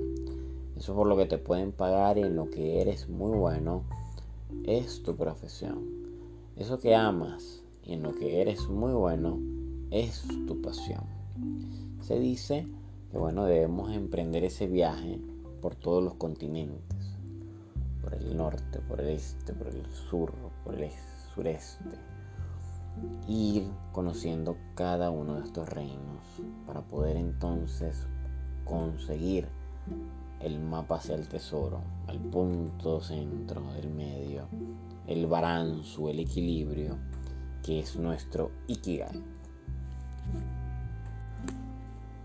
Eso 0.77 0.95
por 0.95 1.05
lo 1.05 1.17
que 1.17 1.25
te 1.25 1.37
pueden 1.37 1.73
pagar 1.73 2.17
y 2.17 2.21
en 2.21 2.37
lo 2.37 2.49
que 2.49 2.81
eres 2.81 3.09
muy 3.09 3.37
bueno 3.37 3.83
es 4.63 5.03
tu 5.03 5.17
profesión. 5.17 5.85
Eso 6.55 6.79
que 6.79 6.95
amas 6.95 7.61
y 7.83 7.93
en 7.93 8.03
lo 8.03 8.15
que 8.15 8.41
eres 8.41 8.69
muy 8.69 8.93
bueno 8.93 9.37
es 9.91 10.23
tu 10.47 10.61
pasión 10.61 11.21
se 12.11 12.19
dice 12.19 12.67
que 13.11 13.17
bueno, 13.17 13.45
debemos 13.45 13.93
emprender 13.93 14.45
ese 14.45 14.67
viaje 14.67 15.19
por 15.61 15.75
todos 15.75 16.01
los 16.03 16.15
continentes, 16.15 17.17
por 18.01 18.13
el 18.13 18.35
norte, 18.37 18.79
por 18.87 19.01
el 19.01 19.09
este, 19.09 19.53
por 19.53 19.67
el 19.67 19.85
sur, 19.87 20.33
por 20.63 20.75
el 20.75 20.89
sureste, 21.35 21.97
ir 23.27 23.69
conociendo 23.91 24.57
cada 24.75 25.11
uno 25.11 25.35
de 25.35 25.45
estos 25.45 25.67
reinos 25.67 26.23
para 26.65 26.81
poder 26.81 27.17
entonces 27.17 28.07
conseguir 28.65 29.47
el 30.39 30.59
mapa 30.59 30.95
hacia 30.95 31.15
el 31.15 31.27
tesoro, 31.27 31.81
al 32.07 32.19
punto 32.19 33.01
centro 33.01 33.61
del 33.73 33.89
medio, 33.91 34.47
el 35.05 35.27
baranzu, 35.27 36.09
el 36.09 36.19
equilibrio, 36.19 36.97
que 37.63 37.79
es 37.79 37.95
nuestro 37.95 38.51
Ikigai. 38.67 39.30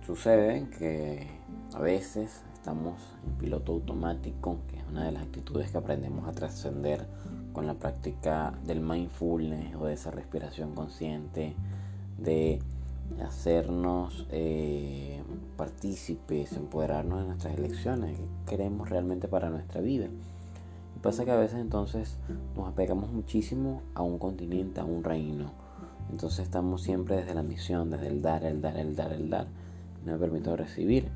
Sucede 0.07 0.69
que 0.79 1.27
a 1.75 1.81
veces 1.81 2.45
estamos 2.55 2.95
en 3.27 3.33
piloto 3.39 3.73
automático, 3.73 4.59
que 4.69 4.77
es 4.77 4.85
una 4.89 5.05
de 5.05 5.11
las 5.11 5.25
actitudes 5.25 5.73
que 5.73 5.79
aprendemos 5.79 6.29
a 6.29 6.33
trascender 6.33 7.09
con 7.53 7.67
la 7.67 7.75
práctica 7.75 8.57
del 8.65 8.81
mindfulness 8.81 9.75
o 9.75 9.87
de 9.87 9.95
esa 9.95 10.13
respiración 10.13 10.77
consciente, 10.77 11.57
de 12.19 12.61
hacernos 13.21 14.29
eh, 14.31 15.25
partícipes, 15.57 16.53
empoderarnos 16.53 17.23
de 17.23 17.27
nuestras 17.27 17.59
elecciones, 17.59 18.17
que 18.17 18.27
queremos 18.47 18.89
realmente 18.89 19.27
para 19.27 19.51
nuestra 19.51 19.81
vida. 19.81 20.07
Y 20.95 21.01
pasa 21.01 21.25
que 21.25 21.33
a 21.33 21.37
veces 21.37 21.59
entonces 21.59 22.17
nos 22.55 22.69
apegamos 22.69 23.11
muchísimo 23.11 23.83
a 23.95 24.03
un 24.03 24.21
continente, 24.21 24.79
a 24.79 24.85
un 24.85 25.03
reino. 25.03 25.51
Entonces 26.13 26.45
estamos 26.45 26.83
siempre 26.83 27.17
desde 27.17 27.35
la 27.35 27.43
misión, 27.43 27.91
desde 27.91 28.07
el 28.07 28.23
dar, 28.23 28.45
el 28.45 28.61
dar, 28.61 28.77
el 28.77 28.95
dar, 28.95 29.13
el 29.13 29.31
dar 29.31 29.66
no 30.07 30.13
me 30.13 30.19
permito 30.19 30.57
recibir. 30.57 31.09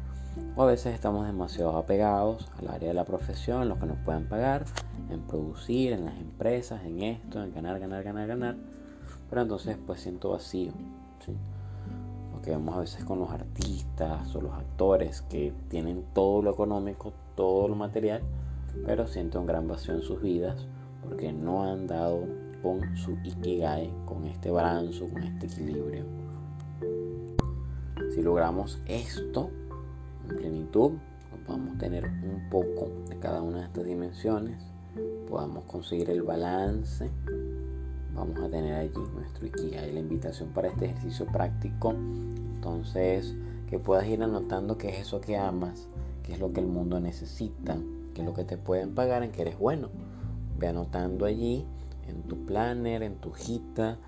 O 0.57 0.63
a 0.63 0.67
veces 0.67 0.95
estamos 0.95 1.27
demasiado 1.27 1.77
apegados 1.77 2.49
al 2.59 2.69
área 2.69 2.89
de 2.89 2.95
la 2.95 3.05
profesión, 3.05 3.63
en 3.63 3.69
lo 3.69 3.79
que 3.79 3.87
nos 3.87 3.99
puedan 3.99 4.29
pagar, 4.29 4.65
en 5.11 5.21
producir, 5.21 5.93
en 5.93 6.05
las 6.05 6.17
empresas, 6.19 6.85
en 6.85 7.03
esto, 7.03 7.43
en 7.43 7.53
ganar, 7.53 7.79
ganar, 7.79 8.03
ganar, 8.03 8.29
ganar. 8.29 8.57
Pero 9.29 9.43
entonces 9.43 9.77
pues 9.87 10.01
siento 10.01 10.31
vacío. 10.31 10.73
¿sí? 11.25 11.33
Lo 12.33 12.43
que 12.43 12.51
vemos 12.51 12.75
a 12.77 12.81
veces 12.81 13.05
con 13.05 13.21
los 13.21 13.31
artistas 13.31 14.35
o 14.35 14.41
los 14.41 14.53
actores 14.53 15.23
que 15.23 15.53
tienen 15.69 16.05
todo 16.13 16.43
lo 16.43 16.51
económico, 16.51 17.13
todo 17.37 17.69
lo 17.69 17.75
material, 17.75 18.23
pero 18.87 19.07
sienten 19.07 19.43
un 19.43 19.47
gran 19.47 19.69
vacío 19.69 19.95
en 19.95 20.03
sus 20.03 20.21
vidas 20.21 20.67
porque 21.03 21.33
no 21.33 21.65
han 21.65 21.87
dado 21.87 22.25
con 22.63 22.97
su 22.97 23.13
ikigai, 23.25 23.93
con 24.05 24.25
este 24.27 24.51
balanzo, 24.51 25.09
con 25.09 25.23
este 25.23 25.47
equilibrio 25.47 26.05
si 28.11 28.23
logramos 28.23 28.81
esto 28.87 29.51
en 30.29 30.37
plenitud, 30.37 30.93
pues 31.31 31.43
podamos 31.47 31.79
tener 31.79 32.07
un 32.07 32.49
poco 32.51 32.91
de 33.09 33.19
cada 33.19 33.41
una 33.41 33.59
de 33.59 33.65
estas 33.67 33.85
dimensiones, 33.85 34.61
podamos 35.29 35.65
conseguir 35.65 36.11
el 36.11 36.23
balance, 36.23 37.11
vamos 38.15 38.41
a 38.41 38.49
tener 38.51 38.75
allí 38.75 39.01
nuestro 39.15 39.47
Ikigai, 39.47 39.93
la 39.93 40.01
invitación 40.01 40.49
para 40.51 40.69
este 40.69 40.87
ejercicio 40.87 41.27
práctico. 41.27 41.93
Entonces, 41.93 43.35
que 43.69 43.79
puedas 43.79 44.07
ir 44.07 44.23
anotando 44.23 44.77
qué 44.77 44.89
es 44.89 45.07
eso 45.07 45.21
que 45.21 45.37
amas, 45.37 45.89
qué 46.25 46.33
es 46.33 46.41
lo 46.41 46.53
que 46.53 46.61
el 46.61 46.67
mundo 46.67 46.99
necesita, 46.99 47.79
qué 48.15 48.23
es 48.23 48.27
lo 48.27 48.35
que 48.35 48.45
te 48.45 48.57
pueden 48.57 48.95
pagar 48.95 49.23
en 49.23 49.31
que 49.31 49.43
eres 49.43 49.59
bueno. 49.59 49.89
Ve 50.59 50.67
anotando 50.67 51.25
allí 51.25 51.65
en 52.09 52.23
tu 52.25 52.45
planner, 52.45 53.03
en 53.03 53.15
tu 53.17 53.31
hojita, 53.31 53.99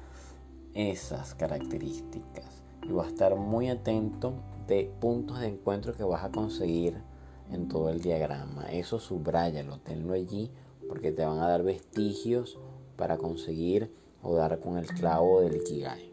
esas 0.74 1.34
características 1.34 2.61
y 2.82 2.92
vas 2.92 3.06
a 3.06 3.10
estar 3.10 3.36
muy 3.36 3.68
atento 3.68 4.34
de 4.66 4.92
puntos 5.00 5.40
de 5.40 5.48
encuentro 5.48 5.94
que 5.94 6.04
vas 6.04 6.24
a 6.24 6.30
conseguir 6.30 6.96
en 7.50 7.68
todo 7.68 7.90
el 7.90 8.00
diagrama. 8.00 8.70
Eso 8.70 8.98
subrayalo, 8.98 9.78
tenlo 9.78 10.14
allí 10.14 10.50
porque 10.88 11.12
te 11.12 11.24
van 11.24 11.38
a 11.38 11.48
dar 11.48 11.62
vestigios 11.62 12.58
para 12.96 13.18
conseguir 13.18 13.92
o 14.22 14.34
dar 14.34 14.60
con 14.60 14.78
el 14.78 14.86
clavo 14.86 15.40
del 15.40 15.56
Ikigai. 15.56 16.11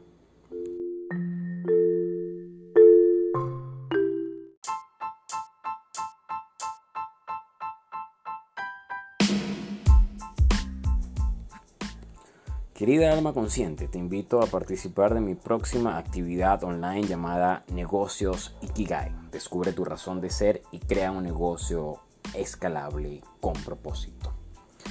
Querida 12.79 13.11
alma 13.11 13.33
consciente, 13.33 13.89
te 13.89 13.97
invito 13.97 14.41
a 14.41 14.45
participar 14.45 15.13
de 15.13 15.19
mi 15.19 15.35
próxima 15.35 15.97
actividad 15.97 16.63
online 16.63 17.05
llamada 17.05 17.65
Negocios 17.73 18.55
Ikigai. 18.61 19.13
Descubre 19.33 19.73
tu 19.73 19.83
razón 19.83 20.21
de 20.21 20.29
ser 20.29 20.61
y 20.71 20.79
crea 20.79 21.11
un 21.11 21.23
negocio 21.23 21.99
escalable 22.33 23.21
con 23.41 23.51
propósito. 23.51 24.31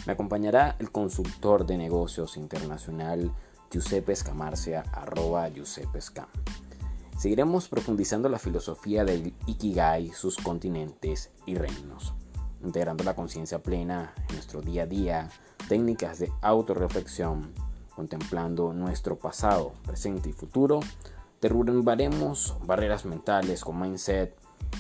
Me 0.06 0.12
acompañará 0.12 0.76
el 0.80 0.92
consultor 0.92 1.64
de 1.64 1.78
negocios 1.78 2.36
internacional 2.36 3.32
Giuseppe 3.70 4.14
Scamarcia, 4.14 4.84
arroba 4.92 5.48
Giuseppe 5.48 6.02
Scam. 6.02 6.28
Seguiremos 7.16 7.70
profundizando 7.70 8.28
la 8.28 8.38
filosofía 8.38 9.02
del 9.06 9.32
Ikigai, 9.46 10.10
sus 10.10 10.36
continentes 10.36 11.30
y 11.46 11.54
reinos, 11.54 12.12
integrando 12.62 13.02
la 13.02 13.16
conciencia 13.16 13.62
plena 13.62 14.12
en 14.28 14.34
nuestro 14.34 14.60
día 14.60 14.82
a 14.82 14.86
día, 14.86 15.30
técnicas 15.70 16.18
de 16.18 16.30
autorreflexión, 16.42 17.54
contemplando 17.98 18.72
nuestro 18.72 19.18
pasado, 19.18 19.72
presente 19.84 20.28
y 20.28 20.32
futuro, 20.32 20.78
derrubaremos 21.40 22.56
barreras 22.64 23.04
mentales 23.04 23.64
con 23.64 23.80
mindset 23.80 24.36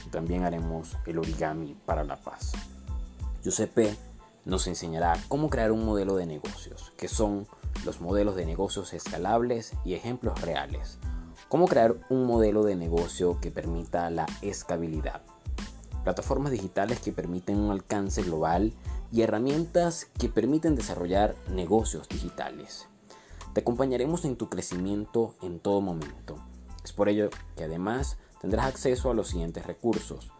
y 0.06 0.10
también 0.10 0.44
haremos 0.44 0.96
el 1.04 1.18
origami 1.18 1.76
para 1.84 2.04
la 2.04 2.14
paz. 2.14 2.52
Giuseppe 3.42 3.96
nos 4.44 4.68
enseñará 4.68 5.20
cómo 5.26 5.50
crear 5.50 5.72
un 5.72 5.84
modelo 5.84 6.14
de 6.14 6.26
negocios, 6.26 6.92
que 6.96 7.08
son 7.08 7.48
los 7.84 8.00
modelos 8.00 8.36
de 8.36 8.46
negocios 8.46 8.92
escalables 8.92 9.72
y 9.84 9.94
ejemplos 9.94 10.40
reales. 10.40 10.98
Cómo 11.48 11.66
crear 11.66 11.96
un 12.10 12.24
modelo 12.24 12.62
de 12.62 12.76
negocio 12.76 13.40
que 13.40 13.50
permita 13.50 14.10
la 14.10 14.26
escalabilidad. 14.42 15.22
Plataformas 16.04 16.52
digitales 16.52 17.00
que 17.00 17.10
permiten 17.10 17.58
un 17.58 17.72
alcance 17.72 18.22
global 18.22 18.72
y 19.10 19.22
herramientas 19.22 20.04
que 20.04 20.28
permiten 20.28 20.76
desarrollar 20.76 21.34
negocios 21.48 22.08
digitales. 22.08 22.86
Te 23.58 23.62
acompañaremos 23.62 24.24
en 24.24 24.36
tu 24.36 24.48
crecimiento 24.48 25.34
en 25.42 25.58
todo 25.58 25.80
momento. 25.80 26.36
Es 26.84 26.92
por 26.92 27.08
ello 27.08 27.28
que 27.56 27.64
además 27.64 28.16
tendrás 28.40 28.66
acceso 28.66 29.10
a 29.10 29.14
los 29.14 29.30
siguientes 29.30 29.66
recursos. 29.66 30.30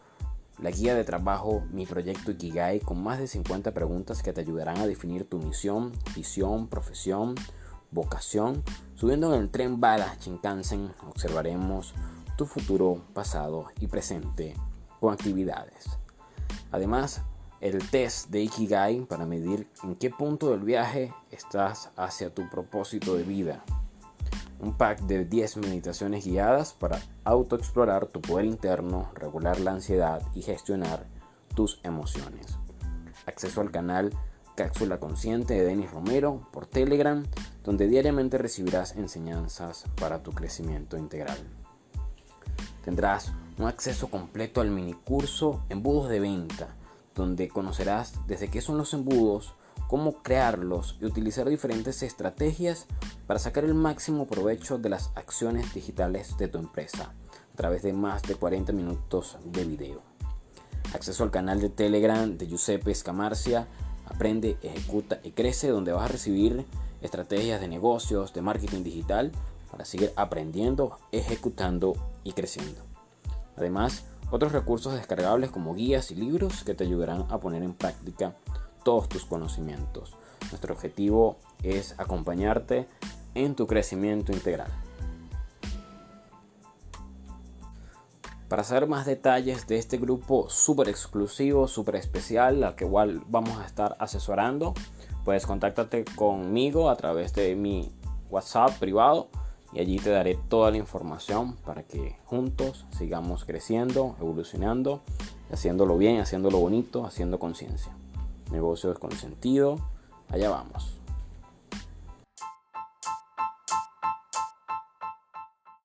La 0.57 0.71
guía 0.71 0.95
de 0.95 1.03
trabajo 1.03 1.65
Mi 1.69 1.85
Proyecto 1.85 2.31
Ikigai 2.31 2.79
con 2.79 3.03
más 3.03 3.19
de 3.19 3.27
50 3.27 3.73
preguntas 3.73 4.23
que 4.23 4.31
te 4.31 4.39
ayudarán 4.39 4.77
a 4.77 4.87
definir 4.87 5.27
tu 5.27 5.37
misión, 5.37 5.91
visión, 6.15 6.69
profesión, 6.69 7.35
vocación. 7.91 8.63
Subiendo 8.95 9.35
en 9.35 9.41
el 9.41 9.49
tren 9.49 9.81
Bala 9.81 10.15
Shinkansen 10.21 10.93
observaremos 11.05 11.93
tu 12.37 12.45
futuro, 12.45 13.01
pasado 13.13 13.65
y 13.81 13.87
presente 13.87 14.55
con 15.01 15.11
actividades. 15.13 15.89
Además, 16.71 17.23
el 17.61 17.89
test 17.89 18.29
de 18.29 18.41
Ikigai 18.41 19.01
para 19.01 19.25
medir 19.25 19.67
en 19.83 19.95
qué 19.95 20.09
punto 20.09 20.51
del 20.51 20.61
viaje 20.61 21.13
estás 21.31 21.89
hacia 21.97 22.33
tu 22.33 22.49
propósito 22.49 23.15
de 23.15 23.23
vida. 23.23 23.63
un 24.61 24.73
pack 24.73 24.99
de 25.03 25.23
10 25.23 25.57
meditaciones 25.57 26.25
guiadas 26.25 26.73
para 26.73 26.99
autoexplorar 27.23 28.07
tu 28.07 28.19
poder 28.19 28.43
interno, 28.45 29.09
regular 29.15 29.57
la 29.61 29.71
ansiedad 29.71 30.21
y 30.35 30.41
gestionar 30.41 31.05
tus 31.55 31.79
emociones. 31.83 32.57
Acceso 33.25 33.61
al 33.61 33.71
canal 33.71 34.11
Cápsula 34.55 34.99
Consciente 34.99 35.53
de 35.53 35.63
Denis 35.63 35.89
Romero 35.91 36.45
por 36.51 36.65
Telegram, 36.65 37.25
donde 37.63 37.87
diariamente 37.87 38.37
recibirás 38.37 38.97
enseñanzas 38.97 39.85
para 39.95 40.23
tu 40.23 40.33
crecimiento 40.33 40.97
integral. 40.97 41.37
Tendrás 42.83 43.31
un 43.57 43.65
acceso 43.65 44.09
completo 44.09 44.59
al 44.59 44.71
mini 44.71 44.93
curso 44.93 45.63
Embudos 45.69 46.09
de 46.09 46.19
Venta, 46.19 46.75
donde 47.19 47.49
conocerás 47.49 48.13
desde 48.25 48.49
qué 48.49 48.61
son 48.61 48.77
los 48.77 48.93
embudos, 48.93 49.53
cómo 49.87 50.23
crearlos 50.23 50.97
y 50.99 51.05
utilizar 51.05 51.47
diferentes 51.47 52.01
estrategias 52.01 52.87
para 53.27 53.39
sacar 53.39 53.65
el 53.65 53.75
máximo 53.75 54.25
provecho 54.25 54.77
de 54.77 54.89
las 54.89 55.11
acciones 55.15 55.73
digitales 55.73 56.37
de 56.37 56.47
tu 56.47 56.57
empresa 56.57 57.13
a 57.53 57.57
través 57.57 57.83
de 57.83 57.93
más 57.93 58.23
de 58.23 58.35
40 58.35 58.71
minutos 58.71 59.37
de 59.43 59.65
video. 59.65 60.01
Acceso 60.93 61.23
al 61.23 61.31
canal 61.31 61.59
de 61.59 61.69
Telegram 61.69 62.37
de 62.37 62.47
Giuseppe 62.47 62.91
Escamarcia 62.91 63.67
Aprende, 64.05 64.57
ejecuta 64.63 65.19
y 65.23 65.31
crece 65.31 65.67
donde 65.67 65.91
vas 65.91 66.05
a 66.05 66.13
recibir 66.13 66.65
estrategias 67.01 67.61
de 67.61 67.67
negocios, 67.67 68.33
de 68.33 68.41
marketing 68.41 68.83
digital 68.83 69.31
para 69.69 69.85
seguir 69.85 70.11
aprendiendo, 70.15 70.97
ejecutando 71.11 71.93
y 72.23 72.33
creciendo. 72.33 72.81
Además, 73.55 74.05
otros 74.31 74.51
recursos 74.51 74.93
descargables 74.93 75.51
como 75.51 75.73
guías 75.73 76.11
y 76.11 76.15
libros 76.15 76.63
que 76.63 76.73
te 76.73 76.83
ayudarán 76.83 77.25
a 77.29 77.39
poner 77.39 77.63
en 77.63 77.73
práctica 77.73 78.35
todos 78.83 79.09
tus 79.09 79.25
conocimientos. 79.25 80.15
Nuestro 80.51 80.73
objetivo 80.73 81.37
es 81.63 81.95
acompañarte 81.99 82.87
en 83.35 83.55
tu 83.55 83.67
crecimiento 83.67 84.31
integral. 84.31 84.71
Para 88.47 88.63
saber 88.63 88.87
más 88.87 89.05
detalles 89.05 89.67
de 89.67 89.77
este 89.77 89.97
grupo 89.97 90.49
súper 90.49 90.89
exclusivo, 90.89 91.67
súper 91.67 91.97
especial, 91.97 92.63
al 92.63 92.75
que 92.75 92.85
igual 92.85 93.21
vamos 93.27 93.59
a 93.59 93.65
estar 93.65 93.95
asesorando, 93.99 94.73
pues 95.23 95.45
contáctate 95.45 96.03
conmigo 96.15 96.89
a 96.89 96.95
través 96.95 97.33
de 97.33 97.55
mi 97.55 97.91
WhatsApp 98.31 98.71
privado 98.79 99.29
y 99.73 99.79
allí 99.79 99.97
te 99.97 100.09
daré 100.09 100.35
toda 100.35 100.71
la 100.71 100.77
información 100.77 101.55
para 101.65 101.83
que 101.83 102.17
juntos 102.25 102.85
sigamos 102.97 103.45
creciendo, 103.45 104.15
evolucionando, 104.19 105.01
haciéndolo 105.51 105.97
bien, 105.97 106.19
haciéndolo 106.19 106.57
bonito, 106.59 107.05
haciendo 107.05 107.39
conciencia. 107.39 107.91
Negocios 108.51 108.97
con 108.97 109.11
sentido, 109.11 109.77
allá 110.29 110.49
vamos. 110.49 110.98